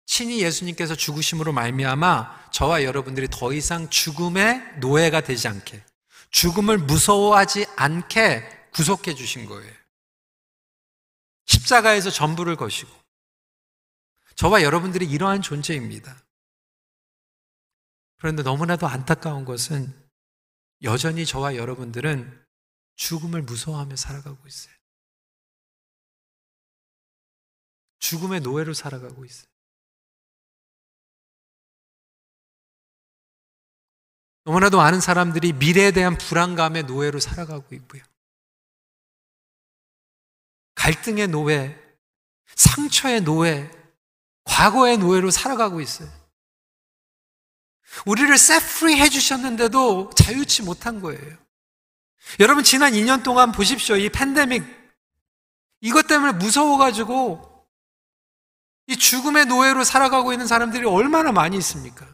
친히 0.05 0.43
예수님께서 0.43 0.95
죽으심으로 0.95 1.55
말미암아 1.55 2.51
저와 2.51 2.85
여러분들이 2.85 3.29
더 3.31 3.55
이상 3.55 3.89
죽음의 3.89 4.81
노예가 4.81 5.23
되지 5.23 5.49
않게 5.49 5.83
죽음을 6.31 6.77
무서워하지 6.77 7.65
않게 7.77 8.69
구속해 8.75 9.15
주신 9.15 9.47
거예요. 9.47 9.73
십자가에서 11.47 12.11
전부를 12.11 12.57
거시고 12.57 12.91
저와 14.35 14.63
여러분들이 14.63 15.07
이러한 15.07 15.41
존재입니다. 15.41 16.23
그런데 18.19 18.43
너무나도 18.43 18.87
안타까운 18.87 19.47
것은 19.47 19.95
여전히 20.83 21.25
저와 21.25 21.57
여러분들은 21.57 22.46
죽음을 22.97 23.43
무서워하며 23.43 23.97
살아가고 23.97 24.47
있어요. 24.47 24.75
죽음의 27.99 28.41
노예로 28.41 28.75
살아가고 28.75 29.25
있어요. 29.25 29.49
너무나도 34.45 34.77
많은 34.77 35.01
사람들이 35.01 35.53
미래에 35.55 35.91
대한 35.91 36.17
불안감의 36.17 36.85
노예로 36.85 37.19
살아가고 37.19 37.75
있고요. 37.75 38.03
갈등의 40.77 41.29
노예, 41.29 41.77
상처의 42.55 43.23
노예, 43.23 43.69
과거의 44.45 44.99
노예로 44.99 45.33
살아가고 45.33 45.81
있어요. 45.81 46.09
우리를 48.07 48.39
세프리 48.39 49.01
해주셨는데도 49.01 50.11
자유치 50.11 50.63
못한 50.63 51.01
거예요. 51.01 51.46
여러분 52.41 52.65
지난 52.65 52.93
2년 52.93 53.23
동안 53.23 53.53
보십시오. 53.53 53.97
이 53.97 54.09
팬데믹 54.09 54.65
이것 55.81 56.07
때문에 56.07 56.33
무서워가지고 56.33 57.67
이 58.89 58.97
죽음의 58.97 59.47
노예로 59.47 59.85
살아가고 59.85 60.33
있는 60.33 60.47
사람들이 60.47 60.87
얼마나 60.87 61.33
많이 61.33 61.57
있습니까? 61.59 62.07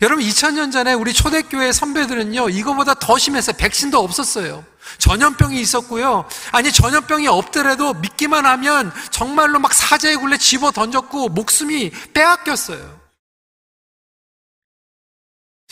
여러분 0.00 0.24
2000년 0.24 0.72
전에 0.72 0.92
우리 0.92 1.12
초대교회 1.12 1.72
선배들은요 1.72 2.50
이거보다 2.50 2.94
더 2.94 3.18
심했어요. 3.18 3.56
백신도 3.56 3.98
없었어요. 3.98 4.64
전염병이 4.98 5.60
있었고요. 5.60 6.28
아니 6.52 6.70
전염병이 6.72 7.26
없더라도 7.28 7.94
믿기만 7.94 8.46
하면 8.46 8.92
정말로 9.10 9.58
막 9.58 9.72
사자의 9.72 10.16
굴레 10.16 10.38
집어 10.38 10.70
던졌고 10.70 11.30
목숨이 11.30 11.90
빼앗겼어요. 12.14 13.01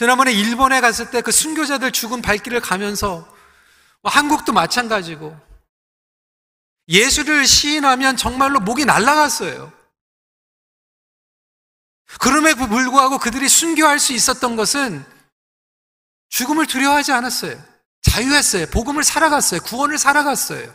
지난번에 0.00 0.32
일본에 0.32 0.80
갔을 0.80 1.10
때 1.10 1.20
그 1.20 1.30
순교자들 1.30 1.92
죽은 1.92 2.22
발길을 2.22 2.62
가면서 2.62 3.30
뭐 4.00 4.10
한국도 4.10 4.54
마찬가지고 4.54 5.38
예수를 6.88 7.46
시인하면 7.46 8.16
정말로 8.16 8.60
목이 8.60 8.86
날라갔어요. 8.86 9.70
그럼에도 12.18 12.66
불구하고 12.66 13.18
그들이 13.18 13.46
순교할 13.50 13.98
수 13.98 14.14
있었던 14.14 14.56
것은 14.56 15.04
죽음을 16.30 16.66
두려워하지 16.66 17.12
않았어요. 17.12 17.62
자유했어요. 18.00 18.68
복음을 18.68 19.04
살아갔어요. 19.04 19.60
구원을 19.60 19.98
살아갔어요. 19.98 20.74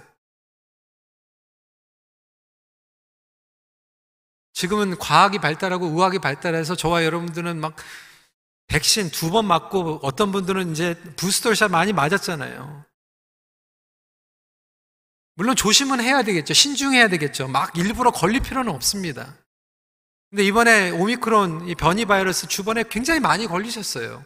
지금은 4.54 5.00
과학이 5.00 5.40
발달하고 5.40 5.88
의학이 5.88 6.20
발달해서 6.20 6.76
저와 6.76 7.04
여러분들은 7.04 7.60
막 7.60 7.76
백신 8.68 9.10
두 9.12 9.30
번 9.32 9.46
맞고 9.46 10.00
어떤 10.04 10.32
분들은 10.32 10.72
이제 10.72 10.96
부스터샷 11.16 11.72
많이 11.72 11.94
맞았잖아요. 11.94 12.84
물론 15.36 15.56
조심은 15.56 16.00
해야 16.02 16.24
되겠죠. 16.24 16.54
신중해야 16.54 17.10
되겠죠. 17.10 17.48
막 17.48 17.78
일부러 17.78 18.12
걸릴 18.12 18.40
필요는 18.42 18.72
없습니다. 18.74 19.36
근데 20.30 20.44
이번에 20.44 20.92
오미크론 20.92 21.68
이 21.68 21.76
변이 21.76 22.06
바이러스 22.06 22.48
주변에 22.48 22.84
굉장히 22.90 23.20
많이 23.20 23.46
걸리셨어요. 23.48 24.24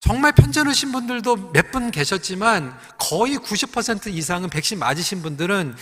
정말 0.00 0.32
편찮으신 0.32 0.92
분들도 0.92 1.52
몇 1.52 1.72
분 1.72 1.90
계셨지만 1.90 2.78
거의 2.98 3.36
90% 3.38 4.06
이상은 4.14 4.48
백신 4.48 4.78
맞으신 4.78 5.22
분들은 5.22 5.74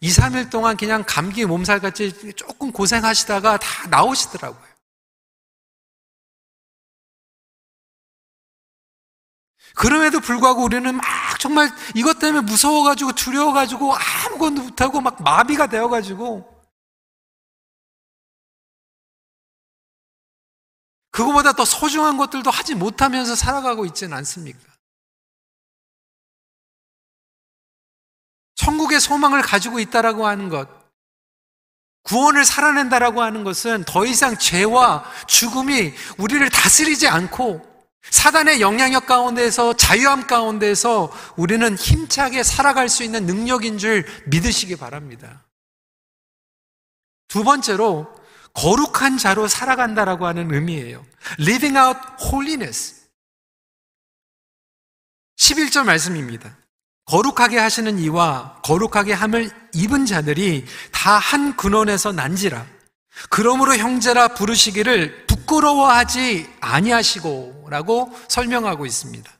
2, 0.00 0.08
3일 0.08 0.50
동안 0.50 0.76
그냥 0.76 1.04
감기 1.06 1.44
몸살같이 1.44 2.32
조금 2.34 2.70
고생하시다가 2.72 3.56
다 3.58 3.88
나오시더라고요. 3.88 4.71
그럼에도 9.74 10.20
불구하고 10.20 10.62
우리는 10.62 10.94
막 10.94 11.04
정말 11.40 11.70
이것 11.94 12.18
때문에 12.18 12.44
무서워가지고 12.44 13.12
두려워가지고 13.12 13.94
아무것도 13.94 14.62
못하고 14.62 15.00
막 15.00 15.22
마비가 15.22 15.66
되어가지고 15.66 16.52
그거보다 21.10 21.52
더 21.52 21.64
소중한 21.64 22.16
것들도 22.16 22.50
하지 22.50 22.74
못하면서 22.74 23.34
살아가고 23.34 23.84
있지는 23.86 24.16
않습니까? 24.18 24.60
천국의 28.54 29.00
소망을 29.00 29.42
가지고 29.42 29.78
있다라고 29.78 30.26
하는 30.26 30.48
것, 30.48 30.68
구원을 32.04 32.44
살아낸다라고 32.44 33.22
하는 33.22 33.44
것은 33.44 33.84
더 33.84 34.04
이상 34.06 34.36
죄와 34.36 35.04
죽음이 35.26 35.92
우리를 36.18 36.48
다스리지 36.48 37.08
않고 37.08 37.71
사단의 38.10 38.60
영향력 38.60 39.06
가운데서 39.06 39.74
자유함 39.76 40.26
가운데서 40.26 41.12
우리는 41.36 41.76
힘차게 41.76 42.42
살아갈 42.42 42.88
수 42.88 43.04
있는 43.04 43.26
능력인 43.26 43.78
줄 43.78 44.04
믿으시기 44.26 44.76
바랍니다. 44.76 45.44
두 47.28 47.44
번째로 47.44 48.12
거룩한 48.54 49.16
자로 49.18 49.48
살아간다라고 49.48 50.26
하는 50.26 50.52
의미예요. 50.52 51.04
Living 51.40 51.78
out 51.78 51.98
holiness. 52.22 53.02
11절 55.38 55.84
말씀입니다. 55.84 56.56
거룩하게 57.06 57.58
하시는 57.58 57.98
이와 57.98 58.60
거룩하게 58.62 59.12
함을 59.12 59.50
입은 59.74 60.06
자들이 60.06 60.66
다 60.92 61.18
한 61.18 61.56
근원에서 61.56 62.12
난지라. 62.12 62.66
그러므로 63.30 63.76
형제라 63.76 64.28
부르시기를 64.28 65.26
부끄러워하지 65.26 66.50
아니하시고라고 66.60 68.12
설명하고 68.28 68.86
있습니다. 68.86 69.30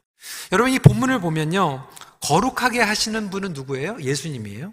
여러분 0.52 0.72
이 0.72 0.78
본문을 0.78 1.20
보면요. 1.20 1.88
거룩하게 2.20 2.80
하시는 2.80 3.30
분은 3.30 3.52
누구예요? 3.52 3.96
예수님이에요. 4.00 4.72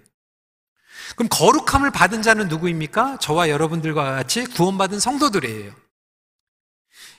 그럼 1.16 1.30
거룩함을 1.30 1.92
받은 1.92 2.22
자는 2.22 2.48
누구입니까? 2.48 3.18
저와 3.20 3.50
여러분들과 3.50 4.04
같이 4.16 4.44
구원받은 4.46 5.00
성도들이에요. 5.00 5.74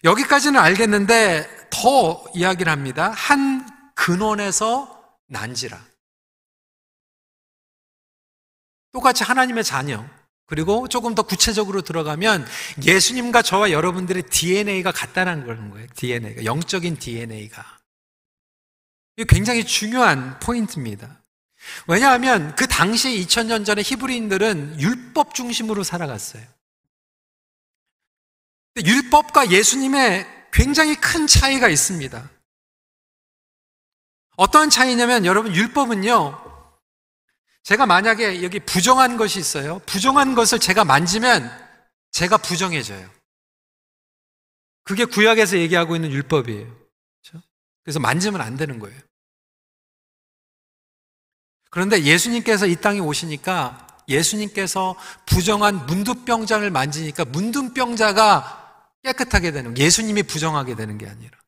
여기까지는 0.04 0.60
알겠는데 0.60 1.68
더 1.70 2.24
이야기를 2.34 2.70
합니다. 2.70 3.10
한 3.10 3.68
근원에서 3.94 5.18
난지라. 5.26 5.80
똑같이 8.92 9.24
하나님의 9.24 9.64
자녀. 9.64 10.04
그리고 10.50 10.88
조금 10.88 11.14
더 11.14 11.22
구체적으로 11.22 11.80
들어가면 11.80 12.44
예수님과 12.82 13.40
저와 13.42 13.70
여러분들의 13.70 14.24
DNA가 14.24 14.90
같다는 14.90 15.46
거예요. 15.70 15.86
DNA가. 15.94 16.44
영적인 16.44 16.98
DNA가. 16.98 17.78
이 19.16 19.24
굉장히 19.26 19.64
중요한 19.64 20.40
포인트입니다. 20.40 21.22
왜냐하면 21.86 22.56
그 22.56 22.66
당시 22.66 23.10
2000년 23.10 23.64
전에 23.64 23.82
히브리인들은 23.82 24.80
율법 24.80 25.36
중심으로 25.36 25.84
살아갔어요. 25.84 26.42
율법과 28.84 29.52
예수님의 29.52 30.26
굉장히 30.52 30.96
큰 30.96 31.28
차이가 31.28 31.68
있습니다. 31.68 32.28
어떤 34.34 34.68
차이냐면 34.68 35.24
여러분 35.24 35.54
율법은요. 35.54 36.49
제가 37.62 37.86
만약에 37.86 38.42
여기 38.42 38.58
부정한 38.60 39.16
것이 39.16 39.38
있어요. 39.38 39.80
부정한 39.86 40.34
것을 40.34 40.58
제가 40.58 40.84
만지면 40.84 41.50
제가 42.10 42.38
부정해져요. 42.38 43.08
그게 44.84 45.04
구약에서 45.04 45.58
얘기하고 45.58 45.94
있는 45.94 46.10
율법이에요. 46.10 46.66
그렇죠? 46.66 47.46
그래서 47.84 48.00
만지면 48.00 48.40
안 48.40 48.56
되는 48.56 48.78
거예요. 48.78 48.98
그런데 51.70 52.02
예수님께서 52.02 52.66
이 52.66 52.76
땅에 52.76 52.98
오시니까 52.98 53.86
예수님께서 54.08 54.96
부정한 55.26 55.86
문두병자를 55.86 56.70
만지니까 56.70 57.24
문둥병자가 57.26 58.88
깨끗하게 59.04 59.52
되는 59.52 59.78
예수님이 59.78 60.24
부정하게 60.24 60.74
되는 60.74 60.98
게 60.98 61.06
아니라 61.08 61.38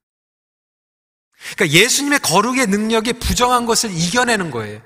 그러니까 1.54 1.76
예수님의 1.76 2.20
거룩의 2.20 2.68
능력이 2.68 3.14
부정한 3.14 3.66
것을 3.66 3.90
이겨내는 3.90 4.52
거예요. 4.52 4.80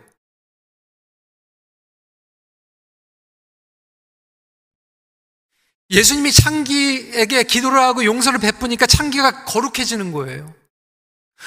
예수님이 5.91 6.33
창기에게 6.33 7.45
기도를 7.45 7.79
하고 7.79 8.05
용서를 8.05 8.39
베푸니까 8.41 8.87
창기가 8.87 9.45
거룩해지는 9.45 10.13
거예요. 10.13 10.53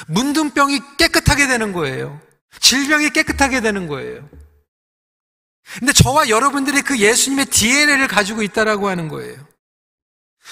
문둥병이 0.07 0.79
깨끗하게 0.97 1.47
되는 1.47 1.73
거예요. 1.73 2.21
질병이 2.59 3.09
깨끗하게 3.09 3.61
되는 3.61 3.87
거예요. 3.87 4.27
근데 5.77 5.93
저와 5.93 6.29
여러분들이 6.29 6.81
그 6.81 6.97
예수님의 6.97 7.45
DNA를 7.47 8.07
가지고 8.07 8.41
있다라고 8.41 8.87
하는 8.87 9.07
거예요. 9.07 9.37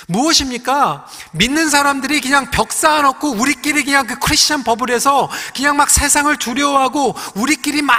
무엇입니까? 0.07 1.07
믿는 1.31 1.69
사람들이 1.69 2.21
그냥 2.21 2.51
벽 2.51 2.71
쌓아놓고 2.71 3.31
우리끼리 3.31 3.83
그냥 3.83 4.05
그 4.05 4.19
크리스천 4.19 4.63
버블에서 4.63 5.29
그냥 5.55 5.75
막 5.75 5.89
세상을 5.89 6.35
두려워하고 6.37 7.15
우리끼리 7.35 7.81
막 7.81 7.97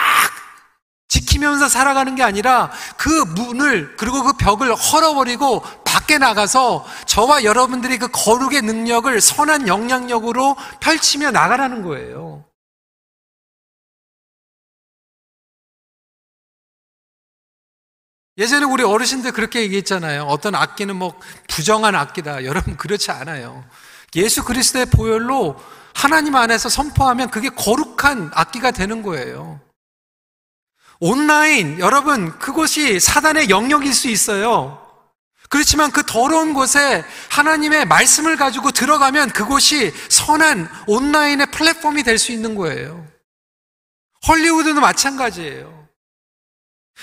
지키면서 1.39 1.69
살아가는 1.69 2.15
게 2.15 2.23
아니라 2.23 2.71
그 2.97 3.09
문을 3.09 3.97
그리고 3.97 4.23
그 4.23 4.33
벽을 4.35 4.75
헐어버리고 4.75 5.63
밖에 5.85 6.19
나가서 6.19 6.85
저와 7.07 7.45
여러분들이 7.45 7.99
그 7.99 8.09
거룩의 8.13 8.63
능력을 8.63 9.21
선한 9.21 9.69
영향력으로 9.69 10.57
펼치며 10.81 11.31
나가라는 11.31 11.83
거예요. 11.83 12.45
예전에 18.37 18.65
우리 18.65 18.85
어르신들 18.85 19.33
그렇게 19.33 19.63
얘기했잖아요. 19.63 20.23
어떤 20.25 20.55
악기는 20.55 20.95
뭐 20.95 21.19
부정한 21.49 21.95
악기다. 21.95 22.45
여러분 22.47 22.77
그렇지 22.77 23.11
않아요. 23.11 23.65
예수 24.15 24.45
그리스도의 24.45 24.87
보혈로 24.87 25.57
하나님 25.95 26.37
안에서 26.37 26.69
선포하면 26.69 27.31
그게 27.31 27.49
거룩한 27.49 28.31
악기가 28.33 28.71
되는 28.71 29.03
거예요. 29.03 29.61
온라인, 31.01 31.79
여러분, 31.79 32.39
그곳이 32.39 32.99
사단의 33.01 33.51
영역일 33.51 33.95
수 33.95 34.09
있어요. 34.09 34.85
그렇지만 35.49 35.91
그 35.91 36.03
더러운 36.05 36.53
곳에 36.53 37.05
하나님의 37.31 37.87
말씀을 37.87 38.37
가지고 38.37 38.71
들어가면 38.71 39.31
그곳이 39.31 39.93
선한 40.11 40.69
온라인의 40.87 41.47
플랫폼이 41.53 42.03
될 42.03 42.19
수 42.19 42.33
있는 42.33 42.55
거예요. 42.55 43.07
헐리우드도 44.27 44.81
마찬가지예요. 44.81 45.88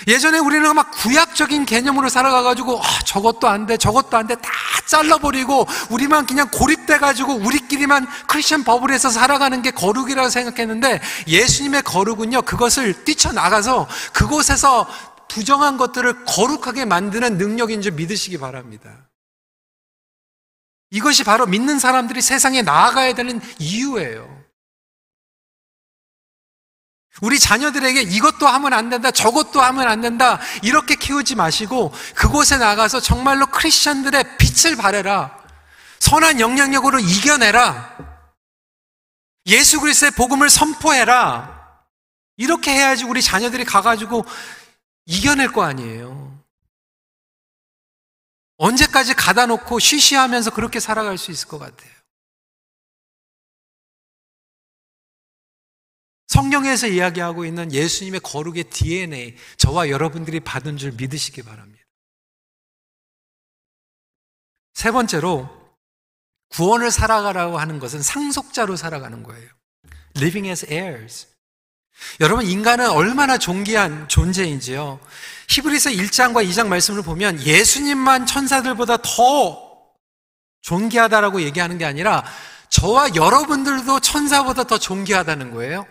예전에 0.06 0.38
우리는 0.38 0.74
막 0.74 0.90
구약적인 0.90 1.64
개념으로 1.64 2.08
살아가가지고, 2.08 2.80
아, 2.82 2.98
저것도 3.04 3.48
안 3.48 3.66
돼, 3.66 3.76
저것도 3.76 4.16
안 4.16 4.26
돼, 4.26 4.34
다 4.36 4.50
잘라버리고, 4.86 5.66
우리만 5.88 6.26
그냥 6.26 6.48
고립돼가지고, 6.50 7.34
우리끼리만 7.36 8.06
크리스천 8.26 8.62
버블에서 8.64 9.08
살아가는 9.08 9.62
게 9.62 9.70
거룩이라고 9.70 10.28
생각했는데, 10.28 11.00
예수님의 11.26 11.82
거룩은요, 11.82 12.42
그것을 12.42 13.04
뛰쳐나가서, 13.04 13.88
그곳에서 14.12 14.86
부정한 15.28 15.76
것들을 15.78 16.24
거룩하게 16.26 16.84
만드는 16.84 17.38
능력인 17.38 17.80
줄 17.80 17.92
믿으시기 17.92 18.38
바랍니다. 18.38 19.08
이것이 20.90 21.24
바로 21.24 21.46
믿는 21.46 21.78
사람들이 21.78 22.20
세상에 22.20 22.62
나아가야 22.62 23.14
되는 23.14 23.40
이유예요. 23.58 24.45
우리 27.22 27.38
자녀들에게 27.38 28.02
이것도 28.02 28.46
하면 28.46 28.72
안 28.72 28.90
된다, 28.90 29.10
저것도 29.10 29.60
하면 29.60 29.88
안 29.88 30.00
된다, 30.00 30.38
이렇게 30.62 30.94
키우지 30.94 31.34
마시고 31.34 31.92
그곳에 32.14 32.58
나가서 32.58 33.00
정말로 33.00 33.46
크리스천들의 33.46 34.36
빛을 34.38 34.76
발해라. 34.76 35.36
선한 36.00 36.40
영향력으로 36.40 36.98
이겨내라. 36.98 37.96
예수 39.46 39.80
그리스도의 39.80 40.12
복음을 40.12 40.50
선포해라. 40.50 41.56
이렇게 42.36 42.72
해야지 42.72 43.04
우리 43.04 43.22
자녀들이 43.22 43.64
가가지고 43.64 44.26
이겨낼 45.06 45.52
거 45.52 45.62
아니에요. 45.62 46.36
언제까지 48.58 49.14
가다 49.14 49.46
놓고 49.46 49.78
쉬쉬하면서 49.78 50.50
그렇게 50.50 50.80
살아갈 50.80 51.16
수 51.18 51.30
있을 51.30 51.48
것 51.48 51.58
같아요. 51.58 51.95
성경에서 56.36 56.88
이야기하고 56.88 57.46
있는 57.46 57.72
예수님의 57.72 58.20
거룩의 58.20 58.64
DNA, 58.64 59.36
저와 59.56 59.88
여러분들이 59.88 60.40
받은 60.40 60.76
줄 60.76 60.92
믿으시기 60.92 61.42
바랍니다. 61.42 61.82
세 64.74 64.90
번째로, 64.90 65.48
구원을 66.50 66.90
살아가라고 66.90 67.56
하는 67.56 67.78
것은 67.78 68.02
상속자로 68.02 68.76
살아가는 68.76 69.22
거예요. 69.22 69.48
Living 70.16 70.48
as 70.48 70.66
heirs. 70.70 71.28
여러분, 72.20 72.44
인간은 72.44 72.90
얼마나 72.90 73.38
존귀한 73.38 74.06
존재인지요. 74.08 75.00
히브리서 75.48 75.88
1장과 75.88 76.46
2장 76.46 76.68
말씀을 76.68 77.00
보면 77.00 77.40
예수님만 77.40 78.26
천사들보다 78.26 78.98
더 78.98 79.94
존귀하다라고 80.60 81.40
얘기하는 81.40 81.78
게 81.78 81.86
아니라 81.86 82.24
저와 82.68 83.14
여러분들도 83.14 84.00
천사보다 84.00 84.64
더 84.64 84.76
존귀하다는 84.76 85.52
거예요. 85.52 85.86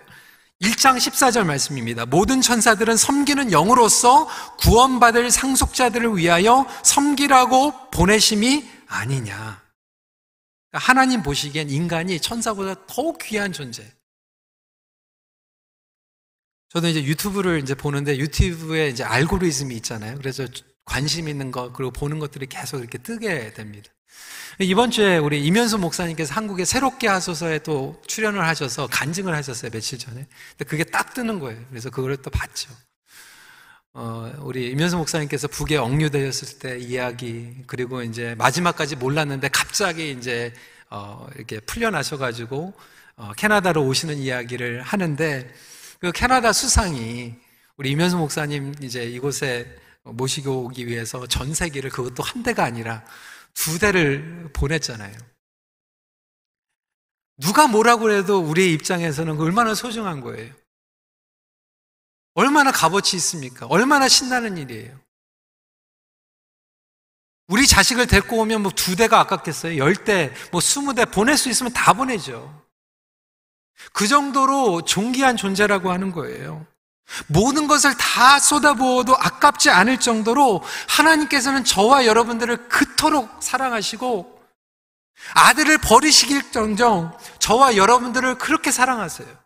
1장 0.61 0.97
14절 0.97 1.45
말씀입니다. 1.45 2.05
모든 2.05 2.41
천사들은 2.41 2.95
섬기는 2.95 3.51
영으로서 3.51 4.27
구원받을 4.59 5.29
상속자들을 5.29 6.17
위하여 6.17 6.65
섬기라고 6.83 7.89
보내심이 7.91 8.67
아니냐. 8.87 9.35
그러니까 10.71 10.91
하나님 10.91 11.23
보시기엔 11.23 11.69
인간이 11.69 12.19
천사보다 12.19 12.85
더 12.87 13.13
귀한 13.17 13.51
존재. 13.51 13.91
저도 16.69 16.87
이제 16.87 17.03
유튜브를 17.03 17.59
이제 17.59 17.75
보는데 17.75 18.17
유튜브에 18.17 18.89
이제 18.89 19.03
알고리즘이 19.03 19.75
있잖아요. 19.77 20.17
그래서 20.17 20.45
관심 20.83 21.27
있는 21.27 21.51
것 21.51 21.73
그리고 21.73 21.91
보는 21.91 22.19
것들이 22.19 22.47
계속 22.47 22.79
이렇게 22.79 22.97
뜨게 22.97 23.53
됩니다. 23.53 23.94
이번 24.59 24.89
주에 24.89 25.17
우리 25.17 25.43
이면수 25.45 25.77
목사님께서 25.77 26.33
한국에 26.33 26.63
새롭게 26.63 27.07
하소서에 27.07 27.59
또 27.59 28.01
출연을 28.07 28.45
하셔서 28.45 28.87
간증을 28.87 29.35
하셨어요, 29.35 29.69
며칠 29.71 29.99
전에. 29.99 30.25
근데 30.51 30.65
그게 30.65 30.83
딱 30.85 31.13
뜨는 31.13 31.39
거예요. 31.39 31.59
그래서 31.69 31.89
그걸 31.89 32.15
또 32.17 32.29
봤죠. 32.29 32.71
어, 33.93 34.31
우리 34.39 34.71
이면수 34.71 34.97
목사님께서 34.97 35.47
북에 35.47 35.77
억류되었을 35.77 36.59
때 36.59 36.77
이야기, 36.79 37.53
그리고 37.67 38.01
이제 38.01 38.35
마지막까지 38.35 38.95
몰랐는데 38.97 39.49
갑자기 39.49 40.11
이제, 40.11 40.53
어, 40.89 41.27
이렇게 41.35 41.59
풀려나셔가지고, 41.61 42.73
어, 43.17 43.31
캐나다로 43.37 43.85
오시는 43.85 44.17
이야기를 44.17 44.81
하는데, 44.81 45.53
그 45.99 46.11
캐나다 46.11 46.53
수상이 46.53 47.35
우리 47.77 47.91
이면수 47.91 48.17
목사님 48.17 48.75
이제 48.81 49.03
이곳에 49.03 49.65
모시고 50.03 50.65
오기 50.65 50.87
위해서 50.87 51.25
전 51.27 51.53
세계를 51.53 51.89
그것도 51.89 52.21
한 52.21 52.43
대가 52.43 52.63
아니라 52.63 53.03
두 53.55 53.79
대를 53.79 54.51
보냈잖아요. 54.53 55.17
누가 57.37 57.67
뭐라고 57.67 58.11
해도 58.11 58.39
우리의 58.39 58.71
입장에서는 58.73 59.39
얼마나 59.39 59.73
소중한 59.73 60.21
거예요. 60.21 60.53
얼마나 62.35 62.71
값어치 62.71 63.15
있습니까? 63.17 63.65
얼마나 63.65 64.07
신나는 64.07 64.57
일이에요. 64.57 64.99
우리 67.47 67.67
자식을 67.67 68.07
데리고 68.07 68.37
오면 68.39 68.61
뭐 68.61 68.71
두 68.71 68.95
대가 68.95 69.19
아깝겠어요? 69.19 69.77
열 69.77 69.95
대, 69.95 70.33
뭐 70.51 70.61
스무 70.61 70.93
대 70.93 71.05
보낼 71.05 71.37
수 71.37 71.49
있으면 71.49 71.73
다 71.73 71.93
보내죠. 71.93 72.63
그 73.93 74.07
정도로 74.07 74.83
존귀한 74.83 75.37
존재라고 75.37 75.91
하는 75.91 76.11
거예요. 76.11 76.65
모든 77.27 77.67
것을 77.67 77.95
다 77.97 78.39
쏟아부어도 78.39 79.15
아깝지 79.15 79.69
않을 79.69 79.99
정도로 79.99 80.63
하나님께서는 80.89 81.63
저와 81.63 82.05
여러분들을 82.05 82.67
그토록 82.67 83.41
사랑하시고 83.41 84.35
아들을 85.33 85.77
버리시길 85.79 86.51
정정 86.51 87.17
저와 87.39 87.77
여러분들을 87.77 88.37
그렇게 88.37 88.71
사랑하세요. 88.71 89.45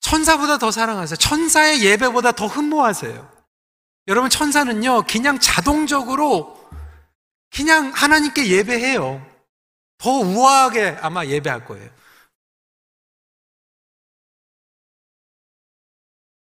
천사보다 0.00 0.58
더 0.58 0.70
사랑하세요. 0.70 1.16
천사의 1.16 1.82
예배보다 1.82 2.32
더 2.32 2.46
흠모하세요. 2.46 3.30
여러분, 4.08 4.28
천사는요, 4.28 5.02
그냥 5.02 5.38
자동적으로 5.38 6.68
그냥 7.54 7.92
하나님께 7.94 8.48
예배해요. 8.48 9.24
더 9.98 10.10
우아하게 10.10 10.98
아마 11.00 11.24
예배할 11.24 11.64
거예요. 11.66 11.88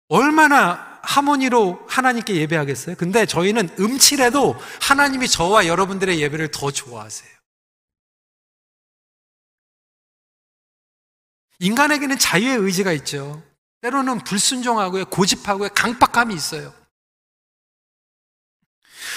얼마나 0.08 1.00
하모니로 1.02 1.86
하나님께 1.88 2.34
예배하겠어요? 2.36 2.96
근데 2.96 3.26
저희는 3.26 3.76
음칠해도 3.78 4.56
하나님이 4.80 5.28
저와 5.28 5.66
여러분들의 5.66 6.20
예배를 6.20 6.50
더 6.50 6.70
좋아하세요. 6.70 7.30
인간에게는 11.58 12.18
자유의 12.18 12.58
의지가 12.58 12.92
있죠. 12.92 13.42
때로는 13.80 14.24
불순종하고요, 14.24 15.06
고집하고요, 15.06 15.70
강박함이 15.70 16.34
있어요. 16.34 16.74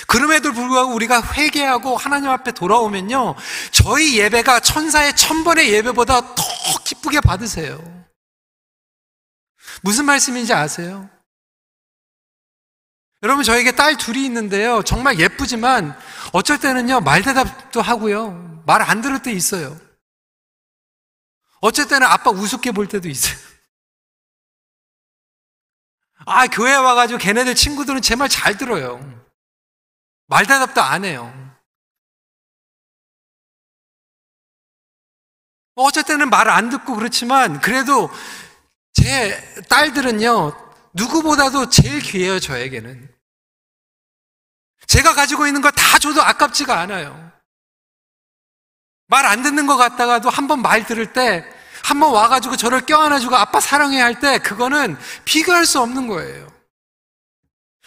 그럼에도 0.07 0.53
불구하고 0.53 0.93
우리가 0.93 1.21
회개하고 1.33 1.97
하나님 1.97 2.29
앞에 2.29 2.51
돌아오면요, 2.51 3.35
저희 3.71 4.19
예배가 4.19 4.61
천사의 4.61 5.15
천번의 5.15 5.73
예배보다 5.73 6.35
더 6.35 6.43
기쁘게 6.83 7.21
받으세요. 7.21 7.98
무슨 9.83 10.05
말씀인지 10.05 10.53
아세요? 10.53 11.09
여러분, 13.21 13.43
저에게 13.43 13.73
딸 13.73 13.97
둘이 13.97 14.23
있는데요. 14.25 14.81
정말 14.83 15.19
예쁘지만, 15.19 15.97
어쩔 16.31 16.59
때는요, 16.59 17.01
말대답도 17.01 17.81
하고요. 17.81 18.63
말 18.65 18.81
안 18.81 19.01
들을 19.01 19.21
때 19.21 19.31
있어요. 19.31 19.77
어쩔 21.61 21.87
때는 21.87 22.07
아빠 22.07 22.29
우습게 22.29 22.71
볼 22.71 22.87
때도 22.87 23.09
있어요. 23.09 23.35
아, 26.25 26.47
교회 26.47 26.75
와가지고 26.75 27.17
걔네들 27.19 27.55
친구들은 27.55 28.01
제 28.01 28.15
말 28.15 28.29
잘 28.29 28.57
들어요. 28.57 28.99
말대답도 30.27 30.81
안 30.81 31.03
해요. 31.03 31.33
어쩔 35.75 36.03
때는 36.03 36.29
말안 36.29 36.69
듣고 36.69 36.95
그렇지만, 36.95 37.59
그래도 37.61 38.09
제 38.93 39.63
딸들은요, 39.69 40.51
누구보다도 40.93 41.69
제일 41.69 41.99
귀해요, 42.01 42.39
저에게는. 42.39 43.09
제가 44.87 45.13
가지고 45.13 45.45
있는 45.47 45.61
거 45.61 45.69
다 45.71 45.99
줘도 45.99 46.21
아깝지가 46.21 46.79
않아요. 46.79 47.31
말 49.07 49.25
안 49.25 49.41
듣는 49.43 49.67
것 49.67 49.75
같다가도 49.77 50.29
한 50.29 50.47
번 50.47 50.61
말 50.61 50.85
들을 50.85 51.13
때, 51.13 51.45
한 51.83 51.99
번 51.99 52.11
와가지고 52.13 52.57
저를 52.57 52.81
껴안아주고 52.85 53.35
아빠 53.35 53.59
사랑해 53.59 53.99
할 53.99 54.19
때, 54.19 54.37
그거는 54.39 54.97
비교할 55.25 55.65
수 55.65 55.79
없는 55.79 56.07
거예요. 56.07 56.47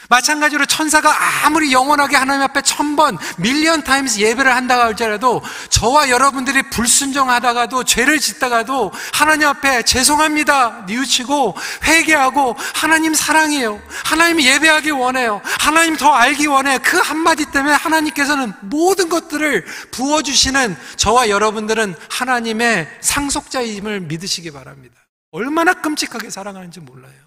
마찬가지로 0.09 0.67
천사가 0.67 1.45
아무리 1.45 1.73
영원하게 1.73 2.17
하나님 2.17 2.43
앞에 2.43 2.63
천 2.63 2.97
번, 2.97 3.17
밀리언 3.39 3.85
타임스 3.85 4.21
예배를 4.21 4.55
한다고 4.55 4.83
할지라도 4.83 5.43
저와 5.71 6.11
여러분들이 6.11 6.63
불순종하다가도 6.71 7.85
죄를 7.85 8.19
짓다가도 8.19 8.93
하나님 9.13 9.49
앞에 9.49 9.83
죄송합니다 9.83 10.85
뉘우치고 10.87 11.57
회개하고 11.85 12.57
하나님 12.75 13.15
사랑해요. 13.15 13.81
하나님 14.05 14.41
예배하기 14.41 14.91
원해요. 14.91 15.41
하나님 15.45 15.97
더 15.97 16.13
알기 16.13 16.47
원해요. 16.47 16.79
그 16.83 16.99
한마디 16.99 17.47
때문에 17.47 17.75
하나님께서는 17.75 18.53
모든 18.61 19.09
것들을 19.09 19.65
부어주시는 19.93 20.77
저와 20.97 21.29
여러분들은 21.29 21.95
하나님의 22.11 22.89
상속자임을 23.01 24.01
믿으시기 24.01 24.51
바랍니다. 24.51 24.97
얼마나 25.31 25.73
끔찍하게 25.73 26.31
사랑하는지 26.31 26.81
몰라요. 26.81 27.22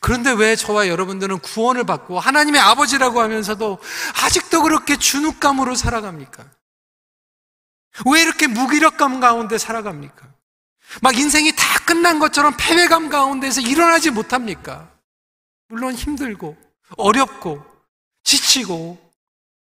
그런데 0.00 0.32
왜 0.32 0.56
저와 0.56 0.88
여러분들은 0.88 1.38
구원을 1.40 1.84
받고 1.84 2.18
하나님의 2.20 2.60
아버지라고 2.60 3.20
하면서도 3.20 3.78
아직도 4.22 4.62
그렇게 4.62 4.96
준욱감으로 4.96 5.74
살아갑니까? 5.74 6.44
왜 8.06 8.22
이렇게 8.22 8.46
무기력감 8.46 9.20
가운데 9.20 9.58
살아갑니까? 9.58 10.28
막 11.00 11.16
인생이 11.16 11.54
다 11.56 11.78
끝난 11.86 12.18
것처럼 12.18 12.54
패배감 12.58 13.08
가운데서 13.08 13.60
일어나지 13.60 14.10
못합니까? 14.10 14.90
물론 15.68 15.94
힘들고 15.94 16.56
어렵고 16.96 17.64
지치고 18.22 18.98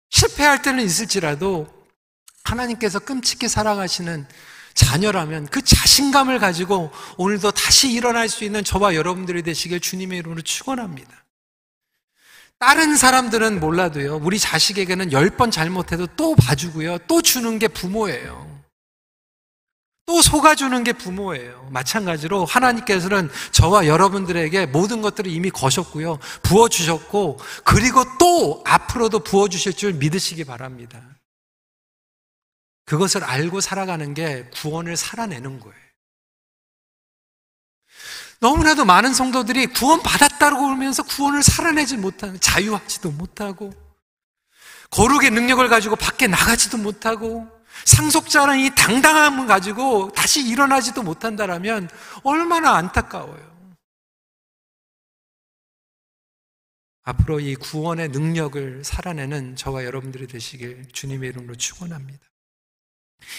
실패할 0.10 0.62
때는 0.62 0.84
있을지라도 0.84 1.68
하나님께서 2.44 3.00
끔찍히 3.00 3.48
살아가시는 3.48 4.28
자녀라면 4.74 5.48
그 5.48 5.62
자신감을 5.62 6.40
가지고 6.40 6.92
오늘도 7.18 7.52
다시 7.52 7.92
일어날 7.92 8.30
수 8.30 8.44
있는 8.44 8.64
저와 8.64 8.96
여러분들이 8.96 9.44
되시길 9.44 9.80
주님의 9.80 10.20
이름으로 10.20 10.42
축원합니다. 10.42 11.24
다른 12.60 12.96
사람들은 12.96 13.60
몰라도요. 13.60 14.22
우리 14.24 14.40
자식에게는 14.40 15.12
열 15.12 15.30
번 15.32 15.52
잘못해도 15.52 16.08
또 16.16 16.36
봐주고요. 16.36 17.00
또 17.08 17.22
주는 17.22 17.60
게 17.60 17.68
부모예요. 17.68 18.54
또 20.06 20.22
속아주는 20.22 20.84
게 20.84 20.94
부모예요. 20.94 21.70
마찬가지로 21.72 22.46
하나님께서는 22.46 23.30
저와 23.52 23.88
여러분들에게 23.88 24.66
모든 24.68 25.02
것들을 25.02 25.32
이미 25.32 25.50
거셨고요. 25.50 26.20
부어주셨고, 26.44 27.40
그리고 27.64 28.04
또 28.20 28.62
앞으로도 28.66 29.20
부어주실 29.20 29.74
줄 29.74 29.94
믿으시기 29.94 30.44
바랍니다. 30.44 31.02
그것을 32.86 33.24
알고 33.24 33.62
살아가는 33.62 34.14
게 34.14 34.50
구원을 34.50 34.98
살아내는 34.98 35.60
거예요. 35.60 35.84
너무나도 38.40 38.84
많은 38.84 39.14
성도들이 39.14 39.68
구원 39.68 40.02
받았다고 40.04 40.62
그러면서 40.62 41.02
구원을 41.04 41.44
살아내지 41.44 41.96
못하는, 41.96 42.40
자유하지도 42.42 43.12
못하고, 43.12 43.74
거룩의 44.92 45.32
능력을 45.32 45.66
가지고 45.70 45.96
밖에 45.96 46.28
나가지도 46.28 46.78
못하고, 46.78 47.50
상속자는 47.86 48.60
이 48.60 48.76
당당함을 48.76 49.48
가지고 49.48 50.12
다시 50.12 50.46
일어나지도 50.46 51.04
못한다라면 51.04 51.90
얼마나 52.24 52.76
안타까워요. 52.76 53.54
앞으로 57.04 57.40
이 57.40 57.56
구원의 57.56 58.10
능력을 58.10 58.84
살아내는 58.84 59.56
저와 59.56 59.84
여러분들이 59.84 60.28
되시길 60.28 60.90
주님의 60.94 61.30
이름으로 61.30 61.56
축원합니다. 61.56 62.33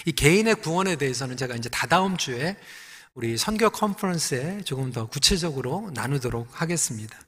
이 0.04 0.12
개인의 0.12 0.56
구원에 0.56 0.96
대해서는 0.96 1.36
제가 1.36 1.54
이제 1.56 1.68
다다음 1.68 2.16
주에 2.16 2.56
우리 3.14 3.36
선교 3.36 3.70
컨퍼런스에 3.70 4.62
조금 4.62 4.92
더 4.92 5.06
구체적으로 5.06 5.90
나누도록 5.94 6.60
하겠습니다. 6.60 7.18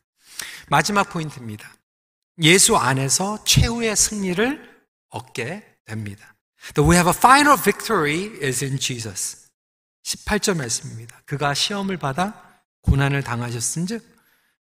마지막 0.68 1.10
포인트입니다. 1.10 1.72
예수 2.42 2.76
안에서 2.76 3.42
최후의 3.44 3.96
승리를 3.96 4.76
얻게 5.10 5.64
됩니다. 5.84 6.34
The 6.74 6.88
we 6.88 6.96
have 6.96 7.08
a 7.08 7.16
final 7.16 7.56
victory 7.56 8.38
is 8.42 8.64
in 8.64 8.78
Jesus. 8.78 9.46
18절 10.02 10.56
말씀입니다. 10.56 11.20
그가 11.24 11.54
시험을 11.54 11.96
받아 11.96 12.62
고난을 12.82 13.22
당하셨은즉 13.22 14.04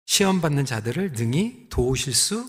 시험 0.06 0.40
받는 0.40 0.66
자들을 0.66 1.12
능히 1.12 1.68
도우실 1.70 2.14
수 2.14 2.48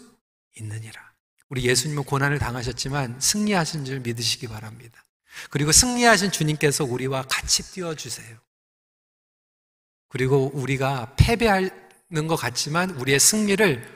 있느니라. 0.58 1.14
우리 1.50 1.64
예수님은 1.64 2.04
고난을 2.04 2.40
당하셨지만 2.40 3.20
승리하신 3.20 3.86
줄 3.86 4.00
믿으시기 4.02 4.48
바랍니다. 4.48 5.05
그리고 5.50 5.72
승리하신 5.72 6.32
주님께서 6.32 6.84
우리와 6.84 7.24
같이 7.24 7.64
뛰어주세요. 7.72 8.38
그리고 10.10 10.52
우리가 10.54 11.16
패배하는 11.18 12.28
것 12.28 12.36
같지만 12.36 12.92
우리의 12.92 13.20
승리를 13.20 13.96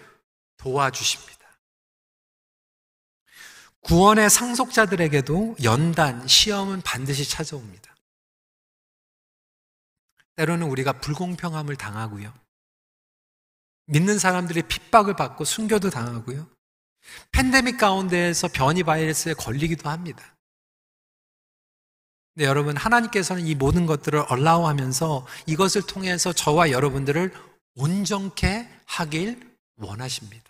도와주십니다. 0.57 1.39
구원의 3.81 4.29
상속자들에게도 4.29 5.55
연단, 5.63 6.27
시험은 6.27 6.81
반드시 6.81 7.27
찾아옵니다. 7.27 7.95
때로는 10.35 10.67
우리가 10.67 10.99
불공평함을 10.99 11.75
당하고요. 11.75 12.33
믿는 13.85 14.19
사람들이 14.19 14.63
핍박을 14.63 15.15
받고 15.15 15.43
순교도 15.45 15.89
당하고요. 15.89 16.47
팬데믹 17.31 17.77
가운데에서 17.77 18.47
변이 18.49 18.83
바이러스에 18.83 19.33
걸리기도 19.33 19.89
합니다. 19.89 20.35
네, 22.39 22.45
여러분, 22.45 22.77
하나님께서는 22.77 23.45
이 23.45 23.53
모든 23.53 23.85
것들을 23.85 24.23
얼라우 24.29 24.65
하면서 24.65 25.27
이것을 25.45 25.81
통해서 25.81 26.31
저와 26.31 26.71
여러분들을 26.71 27.33
온전케 27.75 28.65
하길 28.85 29.37
원하십니다. 29.75 30.45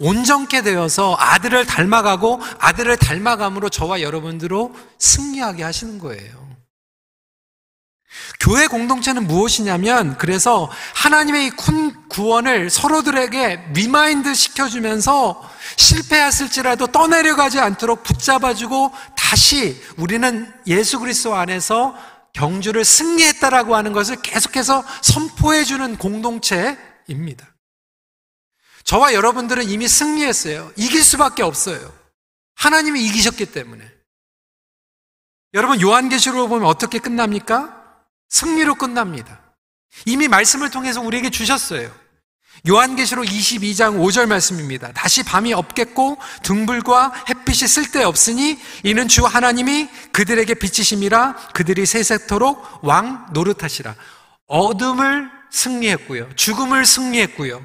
온전케 0.00 0.62
되어서 0.62 1.14
아들을 1.16 1.66
닮아가고 1.66 2.40
아들을 2.58 2.96
닮아감으로 2.96 3.68
저와 3.68 4.02
여러분들로 4.02 4.74
승리하게 4.98 5.62
하시는 5.62 6.00
거예요. 6.00 6.56
교회 8.40 8.66
공동체는 8.66 9.26
무엇이냐면 9.26 10.16
그래서 10.18 10.70
하나님의 10.94 11.46
이 11.46 11.50
구원을 12.08 12.70
서로들에게 12.70 13.70
remind 13.72 14.34
시켜주면서 14.34 15.48
실패했을지라도 15.76 16.88
떠내려가지 16.88 17.60
않도록 17.60 18.02
붙잡아주고 18.02 18.92
다시 19.16 19.80
우리는 19.96 20.52
예수 20.66 20.98
그리스도 20.98 21.34
안에서 21.34 21.96
경주를 22.32 22.84
승리했다라고 22.84 23.76
하는 23.76 23.92
것을 23.92 24.22
계속해서 24.22 24.84
선포해주는 25.02 25.96
공동체입니다. 25.98 27.54
저와 28.84 29.14
여러분들은 29.14 29.68
이미 29.68 29.86
승리했어요. 29.86 30.72
이길 30.76 31.04
수밖에 31.04 31.42
없어요. 31.42 31.92
하나님이 32.54 33.04
이기셨기 33.06 33.46
때문에. 33.46 33.88
여러분 35.54 35.80
요한계시록 35.80 36.48
보면 36.48 36.66
어떻게 36.66 36.98
끝납니까? 36.98 37.79
승리로 38.30 38.76
끝납니다. 38.76 39.40
이미 40.06 40.28
말씀을 40.28 40.70
통해서 40.70 41.00
우리에게 41.00 41.30
주셨어요. 41.30 41.92
요한계시록 42.68 43.24
22장 43.24 43.98
5절 43.98 44.26
말씀입니다. 44.26 44.92
다시 44.92 45.22
밤이 45.22 45.52
없겠고 45.52 46.18
등불과 46.42 47.24
햇빛이 47.28 47.68
쓸데없으니 47.68 48.58
이는 48.84 49.08
주 49.08 49.24
하나님이 49.24 49.88
그들에게 50.12 50.54
비치심이라 50.54 51.36
그들이 51.54 51.86
세세토록 51.86 52.84
왕 52.84 53.26
노릇하시라. 53.32 53.94
어둠을 54.46 55.30
승리했고요. 55.50 56.34
죽음을 56.36 56.84
승리했고요. 56.84 57.64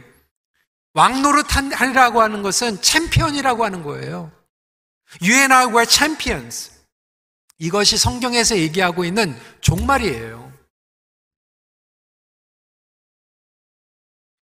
왕 0.94 1.22
노릇하리라고 1.22 2.22
하는 2.22 2.42
것은 2.42 2.82
챔피언이라고 2.82 3.66
하는 3.66 3.84
거예요. 3.84 4.32
You 5.22 5.34
and 5.34 5.54
I 5.54 5.66
were 5.66 5.86
champions. 5.88 6.72
이것이 7.58 7.98
성경에서 7.98 8.58
얘기하고 8.58 9.04
있는 9.04 9.38
종말이에요. 9.62 10.45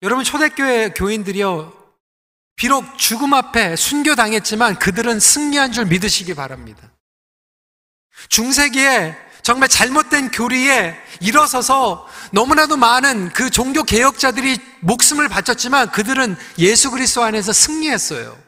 여러분 0.03 0.25
초대교회 0.25 0.91
교인들이요 0.91 1.73
비록 2.57 2.99
죽음 2.99 3.35
앞에 3.35 3.77
순교당했지만 3.77 4.79
그들은 4.79 5.21
승리한 5.21 5.73
줄 5.73 5.87
믿으시기 5.87 6.35
바랍니다. 6.35 6.93
중세기에 8.29 9.17
정말 9.43 9.69
잘못된 9.69 10.31
교리에 10.31 10.95
일어서서 11.21 12.07
너무나도 12.33 12.77
많은 12.77 13.33
그 13.33 13.51
종교 13.51 13.83
개혁자들이 13.83 14.59
목숨을 14.81 15.29
바쳤지만 15.29 15.91
그들은 15.91 16.37
예수 16.59 16.91
그리스도 16.91 17.23
안에서 17.23 17.53
승리했어요. 17.53 18.39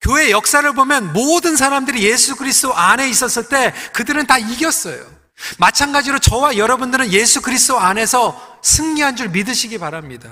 교회 0.00 0.30
역사를 0.30 0.72
보면 0.72 1.12
모든 1.12 1.56
사람들이 1.56 2.02
예수 2.04 2.36
그리스도 2.36 2.74
안에 2.74 3.08
있었을 3.08 3.48
때 3.48 3.72
그들은 3.92 4.26
다 4.26 4.38
이겼어요. 4.38 5.21
마찬가지로 5.58 6.18
저와 6.18 6.56
여러분들은 6.56 7.12
예수 7.12 7.40
그리스도 7.40 7.78
안에서 7.78 8.58
승리한 8.62 9.16
줄 9.16 9.28
믿으시기 9.28 9.78
바랍니다. 9.78 10.30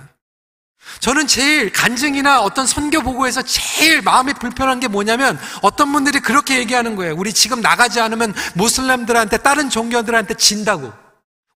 저는 1.01 1.27
제일 1.27 1.73
간증이나 1.73 2.41
어떤 2.43 2.67
선교 2.67 3.03
보고에서 3.03 3.43
제일 3.43 4.03
마음이 4.03 4.35
불편한 4.35 4.81
게 4.81 4.89
뭐냐면 4.89 5.39
어떤 5.63 5.93
분들이 5.93 6.21
그렇게 6.21 6.59
얘기하는 6.59 6.97
거예요. 6.97 7.15
우리 7.17 7.33
지금 7.33 7.61
나가지 7.61 8.01
않으면 8.01 8.35
모슬렘들한테 8.55 9.39
다른 9.39 9.71
종교들한테 9.71 10.35
진다고. 10.35 10.93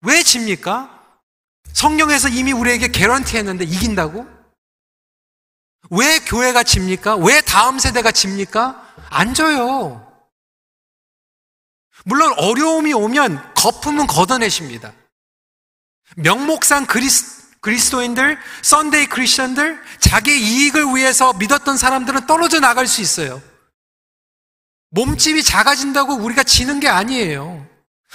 왜 0.02 0.22
집니까? 0.22 0.90
성경에서 1.72 2.28
이미 2.28 2.52
우리에게 2.52 2.88
개런티 2.88 3.36
했는데 3.36 3.64
이긴다고? 3.64 4.26
왜 5.90 6.18
교회가 6.20 6.62
집니까? 6.62 7.16
왜 7.16 7.40
다음 7.40 7.78
세대가 7.78 8.12
집니까? 8.12 8.80
안 9.10 9.34
져요. 9.34 10.03
물론 12.04 12.32
어려움이 12.36 12.92
오면 12.92 13.54
거품은 13.54 14.06
걷어내십니다. 14.06 14.92
명목상 16.16 16.86
그리스, 16.86 17.58
그리스도인들, 17.60 18.38
Sunday 18.62 19.06
크리스천들, 19.06 19.82
자기 19.98 20.38
이익을 20.38 20.94
위해서 20.94 21.32
믿었던 21.32 21.76
사람들은 21.76 22.26
떨어져 22.26 22.60
나갈 22.60 22.86
수 22.86 23.00
있어요. 23.00 23.42
몸집이 24.90 25.42
작아진다고 25.42 26.14
우리가 26.14 26.44
지는 26.44 26.78
게 26.78 26.88
아니에요. 26.88 27.66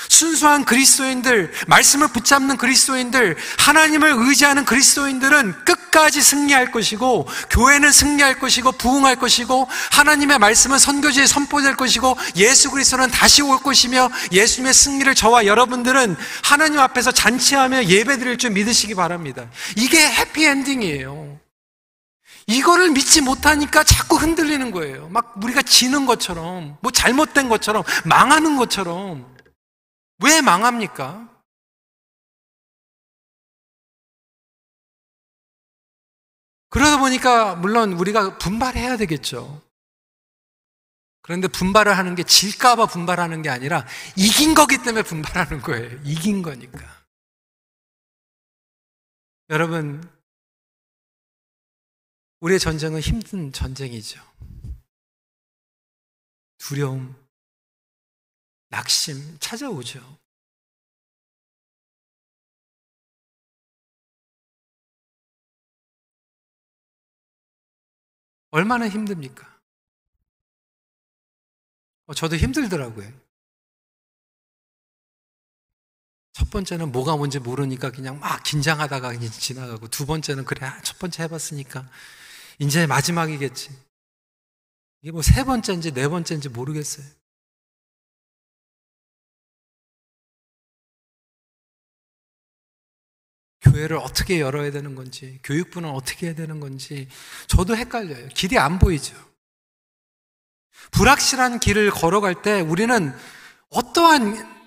순수한 0.08 0.64
그리스도인들, 0.64 1.52
말씀을 1.68 2.08
붙잡는 2.10 2.58
그리스도인들, 2.58 3.36
하나님을 3.58 4.14
의지하는 4.18 4.66
그리스도인들은 4.66 5.66
끝까지 5.66 6.22
승리할 6.22 6.72
것이고, 6.72 7.28
교회는 7.50 7.92
승리할 7.92 8.40
것이고, 8.40 8.72
부흥할 8.74 9.18
것이고, 9.18 9.68
하나님의 9.92 10.40
말씀은 10.40 10.80
선교지에 10.80 11.26
선포될 11.26 11.76
것이고, 11.76 12.18
예수 12.38 12.72
그리스도는 12.72 13.12
다시 13.12 13.42
올 13.42 13.60
것이며, 13.60 14.10
예수님의 14.32 14.74
승리를 14.74 15.14
저와 15.16 15.46
여러분들은 15.46 16.16
하나님 16.44 16.80
앞에서 16.80 17.12
잔치하며 17.12 17.86
예배드릴 17.86 18.38
줄 18.38 18.52
믿으시기 18.52 18.96
바랍니다. 18.96 19.48
이게 19.76 20.00
해피엔딩이에요. 20.00 21.40
이거를 22.48 22.90
믿지 22.90 23.22
못하니까 23.22 23.84
자꾸 23.84 24.16
흔들리는 24.16 24.72
거예요. 24.72 25.08
막 25.12 25.36
우리가 25.44 25.62
지는 25.62 26.06
것처럼, 26.08 26.78
뭐 26.82 26.92
잘못된 26.92 27.48
것처럼, 27.48 27.84
망하는 28.06 28.58
것처럼. 28.58 29.39
왜 30.24 30.42
망합니까? 30.42 31.28
그러다 36.70 37.00
보니까 37.00 37.56
물론 37.56 37.94
우리가 37.94 38.38
분발해야 38.38 38.98
되겠죠. 38.98 39.62
그런데 41.22 41.48
분발을 41.48 41.98
하는 41.98 42.16
게 42.16 42.24
질까봐 42.24 42.88
분발하는 42.88 43.42
게 43.42 43.50
아니라 43.50 43.86
이긴 44.16 44.54
거기 44.54 44.78
때문에 44.78 45.04
분발하는 45.04 45.62
거예요. 45.62 46.00
이긴 46.04 46.42
거니까. 46.42 46.80
여러분, 49.50 50.02
우리의 52.40 52.60
전쟁은 52.60 53.00
힘든 53.00 53.52
전쟁이죠. 53.52 54.22
두려움, 56.58 57.16
낙심 58.70 59.38
찾아오죠. 59.40 60.20
얼마나 68.52 68.88
힘듭니까? 68.90 69.48
어, 72.08 72.14
저도 72.14 72.36
힘들더라고요. 72.36 73.12
첫 76.34 76.50
번째는 76.50 76.92
뭐가 76.92 77.18
뭔지 77.18 77.38
모르니까 77.40 77.92
그냥 77.92 78.20
막 78.20 78.42
긴장하다가 78.44 79.10
그냥 79.10 79.30
지나가고 79.30 79.88
두 79.90 80.06
번째는 80.06 80.46
그래 80.46 80.66
아, 80.66 80.82
첫 80.82 80.98
번째 80.98 81.24
해봤으니까 81.24 81.88
이제 82.60 82.88
마지막이겠지. 82.88 83.70
이게 85.02 85.12
뭐 85.12 85.22
세 85.22 85.44
번째인지 85.44 85.94
네 85.94 86.08
번째인지 86.08 86.50
모르겠어요. 86.50 87.06
교회를 93.80 93.98
어떻게 93.98 94.40
열어야 94.40 94.72
되는 94.72 94.96
건지, 94.96 95.40
교육부는 95.44 95.90
어떻게 95.90 96.28
해야 96.28 96.36
되는 96.36 96.60
건지, 96.60 97.08
저도 97.48 97.76
헷갈려요. 97.76 98.28
길이 98.34 98.58
안 98.58 98.80
보이죠. 98.80 99.16
불확실한 100.92 101.60
길을 101.60 101.92
걸어갈 101.92 102.42
때 102.42 102.62
우리는 102.62 103.14
어떠한 103.70 104.60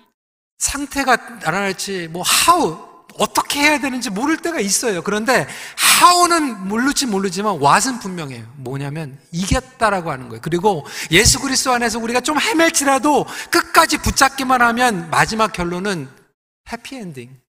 상태가 0.57 1.15
나타날지, 1.15 2.07
뭐, 2.09 2.23
how, 2.47 2.77
어떻게 3.19 3.59
해야 3.59 3.79
되는지 3.79 4.09
모를 4.09 4.37
때가 4.37 4.59
있어요. 4.59 5.03
그런데 5.03 5.47
how는 6.01 6.67
모르지 6.67 7.05
모르지만 7.05 7.61
what은 7.61 7.99
분명해요. 7.99 8.51
뭐냐면 8.55 9.19
이겼다라고 9.31 10.09
하는 10.11 10.29
거예요. 10.29 10.41
그리고 10.41 10.85
예수 11.11 11.39
그리스도 11.39 11.73
안에서 11.73 11.99
우리가 11.99 12.21
좀 12.21 12.39
헤맬지라도 12.39 13.27
끝까지 13.51 13.97
붙잡기만 13.99 14.63
하면 14.63 15.11
마지막 15.11 15.53
결론은 15.53 16.09
해피엔딩. 16.71 17.42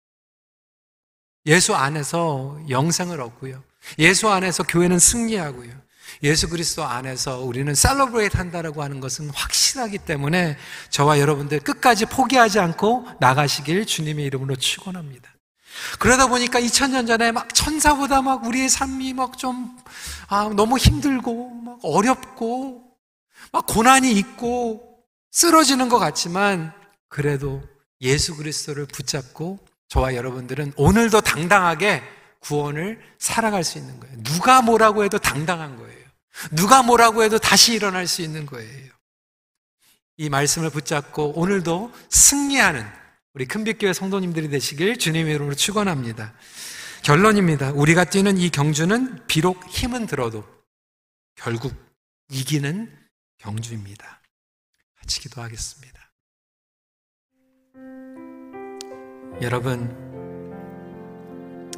예수 1.46 1.74
안에서 1.74 2.58
영생을 2.68 3.20
얻고요. 3.20 3.62
예수 3.98 4.28
안에서 4.30 4.62
교회는 4.62 4.98
승리하고요. 4.98 5.72
예수 6.22 6.48
그리스도 6.48 6.84
안에서 6.84 7.40
우리는 7.40 7.74
셀러브레이트 7.74 8.36
한다라고 8.36 8.82
하는 8.82 9.00
것은 9.00 9.30
확실하기 9.30 9.98
때문에 9.98 10.56
저와 10.90 11.18
여러분들 11.18 11.60
끝까지 11.60 12.06
포기하지 12.06 12.60
않고 12.60 13.06
나가시길 13.20 13.84
주님의 13.84 14.24
이름으로 14.26 14.56
축원합니다. 14.56 15.30
그러다 15.98 16.28
보니까 16.28 16.60
2000년 16.60 17.06
전에 17.06 17.32
막 17.32 17.52
천사보다 17.52 18.22
막 18.22 18.46
우리의 18.46 18.68
삶이 18.68 19.12
막 19.12 19.36
좀 19.36 19.76
아, 20.28 20.48
너무 20.54 20.78
힘들고 20.78 21.50
막 21.50 21.78
어렵고 21.82 22.82
막 23.52 23.66
고난이 23.66 24.12
있고 24.12 24.98
쓰러지는 25.32 25.88
것 25.88 25.98
같지만 25.98 26.72
그래도 27.08 27.62
예수 28.00 28.36
그리스도를 28.36 28.86
붙잡고 28.86 29.58
저와 29.94 30.16
여러분들은 30.16 30.72
오늘도 30.74 31.20
당당하게 31.20 32.02
구원을 32.40 33.00
살아갈 33.20 33.62
수 33.62 33.78
있는 33.78 34.00
거예요. 34.00 34.16
누가 34.24 34.60
뭐라고 34.60 35.04
해도 35.04 35.18
당당한 35.18 35.76
거예요. 35.76 36.04
누가 36.50 36.82
뭐라고 36.82 37.22
해도 37.22 37.38
다시 37.38 37.74
일어날 37.74 38.08
수 38.08 38.20
있는 38.20 38.44
거예요. 38.44 38.90
이 40.16 40.28
말씀을 40.28 40.70
붙잡고 40.70 41.38
오늘도 41.38 41.92
승리하는 42.10 42.84
우리 43.34 43.46
큰빛교회 43.46 43.92
성도님들이 43.92 44.48
되시길 44.48 44.98
주님의 44.98 45.32
이름으로 45.36 45.54
축원합니다. 45.54 46.34
결론입니다. 47.04 47.70
우리가 47.70 48.02
뛰는 48.02 48.36
이 48.36 48.50
경주는 48.50 49.28
비록 49.28 49.64
힘은 49.68 50.08
들어도 50.08 50.44
결국 51.36 51.72
이기는 52.30 52.92
경주입니다. 53.38 54.20
같이 54.98 55.20
기도하겠습니다. 55.20 56.03
여러분, 59.42 59.90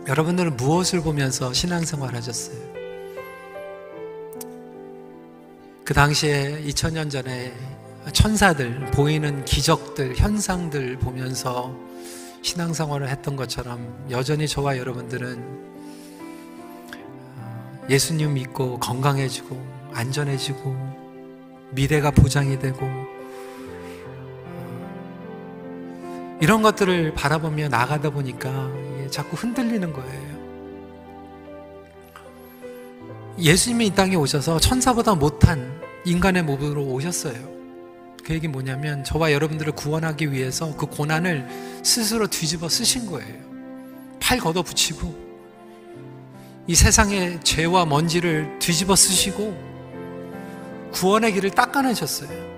여러분들은 0.07 0.57
무엇을 0.57 1.00
보면서 1.00 1.52
신앙생활 1.52 2.14
하셨어요? 2.14 2.57
그 5.84 5.94
당시에 5.94 6.62
2000년 6.66 7.11
전에 7.11 7.54
천사들, 8.12 8.90
보이는 8.92 9.44
기적들, 9.44 10.16
현상들 10.16 10.98
보면서 10.98 11.74
신앙생활을 12.42 13.09
했던 13.09 13.36
것처럼 13.36 14.07
여전히 14.11 14.46
저와 14.46 14.76
여러분들은 14.78 15.42
어, 17.38 17.86
예수님 17.88 18.34
믿고 18.34 18.78
건강해지고 18.78 19.59
안전해지고 19.92 20.76
미래가 21.70 22.11
보장이 22.11 22.59
되고 22.59 23.05
이런 26.41 26.62
것들을 26.62 27.14
바라보며 27.14 27.68
나가다 27.68 28.11
보니까 28.11 28.70
자꾸 29.11 29.37
흔들리는 29.37 29.93
거예요. 29.93 30.37
예수님이 33.39 33.87
이 33.87 33.91
땅에 33.91 34.16
오셔서 34.16 34.59
천사보다 34.59 35.14
못한 35.14 35.80
인간의 36.05 36.43
몸으로 36.45 36.84
오셨어요. 36.84 37.57
그 38.24 38.34
얘기 38.34 38.49
뭐냐면 38.49 39.05
저와 39.05 39.32
여러분들을 39.32 39.72
구원하기 39.72 40.32
위해서 40.32 40.74
그 40.76 40.87
고난을 40.87 41.80
스스로 41.82 42.26
뒤집어 42.26 42.68
쓰신 42.68 43.07
거예요. 43.07 43.34
팔 44.20 44.39
걷어 44.39 44.62
붙이고 44.62 45.14
이 46.66 46.74
세상의 46.74 47.41
죄와 47.45 47.87
먼지를 47.87 48.59
뒤집어 48.59 48.97
쓰시고 48.97 49.57
구원의 50.93 51.32
길을 51.34 51.51
닦아내셨어요. 51.51 52.57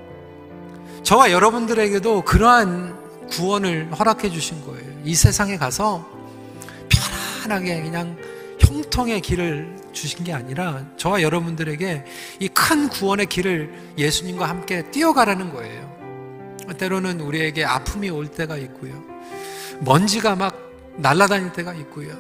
저와 1.03 1.31
여러분들에게도 1.31 2.22
그러한 2.22 2.97
구원을 3.29 3.93
허락해 3.99 4.31
주신 4.31 4.64
거예요. 4.64 4.87
이 5.05 5.14
세상에 5.14 5.57
가서 5.57 6.09
편안하게 6.89 7.83
그냥 7.83 8.16
형통의 8.61 9.20
길을 9.20 9.76
주신 9.93 10.24
게 10.24 10.33
아니라 10.33 10.85
저와 10.97 11.22
여러분들에게 11.22 12.05
이 12.41 12.49
큰 12.49 12.89
구원의 12.89 13.26
길을 13.26 13.95
예수님과 13.97 14.49
함께 14.49 14.91
뛰어가라는 14.91 15.53
거예요. 15.53 15.89
때로는 16.76 17.20
우리에게 17.20 17.64
아픔이 17.64 18.11
올 18.11 18.29
때가 18.29 18.57
있고요. 18.59 19.03
먼지가 19.81 20.37
막 20.37 20.55
날아다닐 20.97 21.53
때가 21.53 21.72
있고요. 21.74 22.16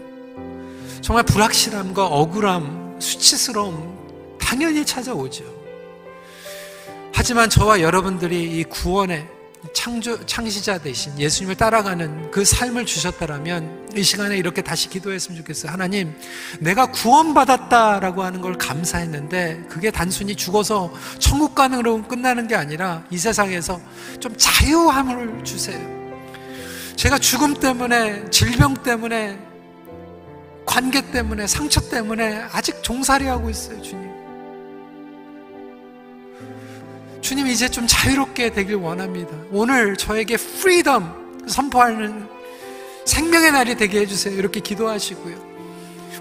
정말 1.02 1.24
불확실함과 1.24 2.06
억울함, 2.06 2.96
수치스러움 3.00 4.38
당연히 4.40 4.84
찾아오죠. 4.86 5.44
하지만 7.12 7.50
저와 7.50 7.80
여러분들이 7.80 8.58
이 8.58 8.64
구원의 8.64 9.28
창조, 9.72 10.24
창시자 10.24 10.78
대신 10.78 11.18
예수님을 11.18 11.56
따라가는 11.56 12.30
그 12.30 12.44
삶을 12.44 12.86
주셨다라면 12.86 13.88
이 13.96 14.02
시간에 14.02 14.36
이렇게 14.36 14.62
다시 14.62 14.88
기도했으면 14.88 15.38
좋겠어요. 15.38 15.72
하나님, 15.72 16.14
내가 16.60 16.90
구원받았다라고 16.90 18.22
하는 18.22 18.40
걸 18.40 18.56
감사했는데 18.56 19.66
그게 19.68 19.90
단순히 19.90 20.34
죽어서 20.34 20.92
천국 21.18 21.54
가는 21.54 21.78
으로 21.78 22.02
끝나는 22.02 22.48
게 22.48 22.54
아니라 22.54 23.04
이 23.10 23.18
세상에서 23.18 23.80
좀 24.20 24.34
자유함을 24.36 25.44
주세요. 25.44 25.78
제가 26.96 27.18
죽음 27.18 27.54
때문에, 27.54 28.28
질병 28.30 28.74
때문에, 28.74 29.38
관계 30.66 31.00
때문에, 31.12 31.46
상처 31.46 31.80
때문에 31.80 32.44
아직 32.52 32.82
종살이 32.82 33.26
하고 33.26 33.48
있어요, 33.48 33.80
주님. 33.80 34.07
주님 37.28 37.46
이제 37.46 37.68
좀 37.68 37.86
자유롭게 37.86 38.54
되길 38.54 38.76
원합니다. 38.76 39.28
오늘 39.50 39.98
저에게 39.98 40.38
freedom 40.38 41.44
선포하는 41.46 42.26
생명의 43.04 43.52
날이 43.52 43.76
되게 43.76 44.00
해주세요. 44.00 44.34
이렇게 44.34 44.60
기도하시고요. 44.60 45.36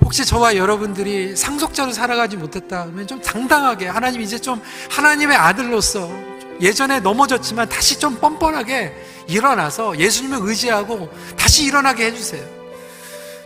혹시 0.02 0.26
저와 0.26 0.58
여러분들이 0.58 1.34
상속자로 1.38 1.94
살아가지 1.94 2.36
못했다 2.36 2.84
그러면 2.84 3.08
좀 3.08 3.22
당당하게 3.22 3.88
하나님 3.88 4.20
이제 4.20 4.38
좀 4.38 4.62
하나님의 4.90 5.38
아들로서 5.38 6.12
예전에 6.60 7.00
넘어졌지만 7.00 7.70
다시 7.70 7.98
좀 7.98 8.18
뻔뻔하게 8.18 8.94
일어나서 9.30 9.98
예수님을 9.98 10.40
의지하고 10.42 11.10
다시 11.38 11.64
일어나게 11.64 12.08
해주세요. 12.08 12.46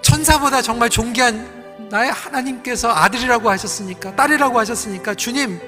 천사보다 0.01 0.64
정말 0.64 0.89
존귀한 0.89 1.88
나의 1.91 2.12
하나님께서 2.12 2.89
아들이라고 2.91 3.51
하셨으니까 3.51 4.16
딸이라고 4.16 4.57
하셨으니까 4.57 5.14
주님 5.14 5.62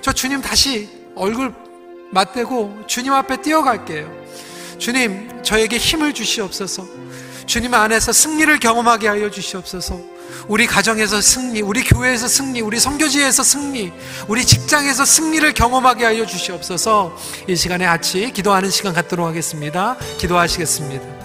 저 0.00 0.12
주님 0.12 0.40
다시 0.40 0.99
얼굴 1.20 1.52
맞대고 2.12 2.84
주님 2.86 3.12
앞에 3.12 3.42
뛰어갈게요. 3.42 4.10
주님, 4.78 5.42
저에게 5.42 5.76
힘을 5.76 6.14
주시옵소서. 6.14 6.86
주님 7.44 7.74
안에서 7.74 8.10
승리를 8.10 8.58
경험하게 8.58 9.08
하여 9.08 9.30
주시옵소서. 9.30 10.00
우리 10.48 10.66
가정에서 10.66 11.20
승리, 11.20 11.60
우리 11.60 11.84
교회에서 11.84 12.26
승리, 12.26 12.62
우리 12.62 12.80
성교지에서 12.80 13.42
승리, 13.42 13.92
우리 14.28 14.46
직장에서 14.46 15.04
승리를 15.04 15.52
경험하게 15.52 16.06
하여 16.06 16.24
주시옵소서. 16.24 17.14
이 17.46 17.54
시간에 17.54 17.84
같이 17.84 18.32
기도하는 18.32 18.70
시간 18.70 18.94
갖도록 18.94 19.26
하겠습니다. 19.26 19.98
기도하시겠습니다. 20.18 21.19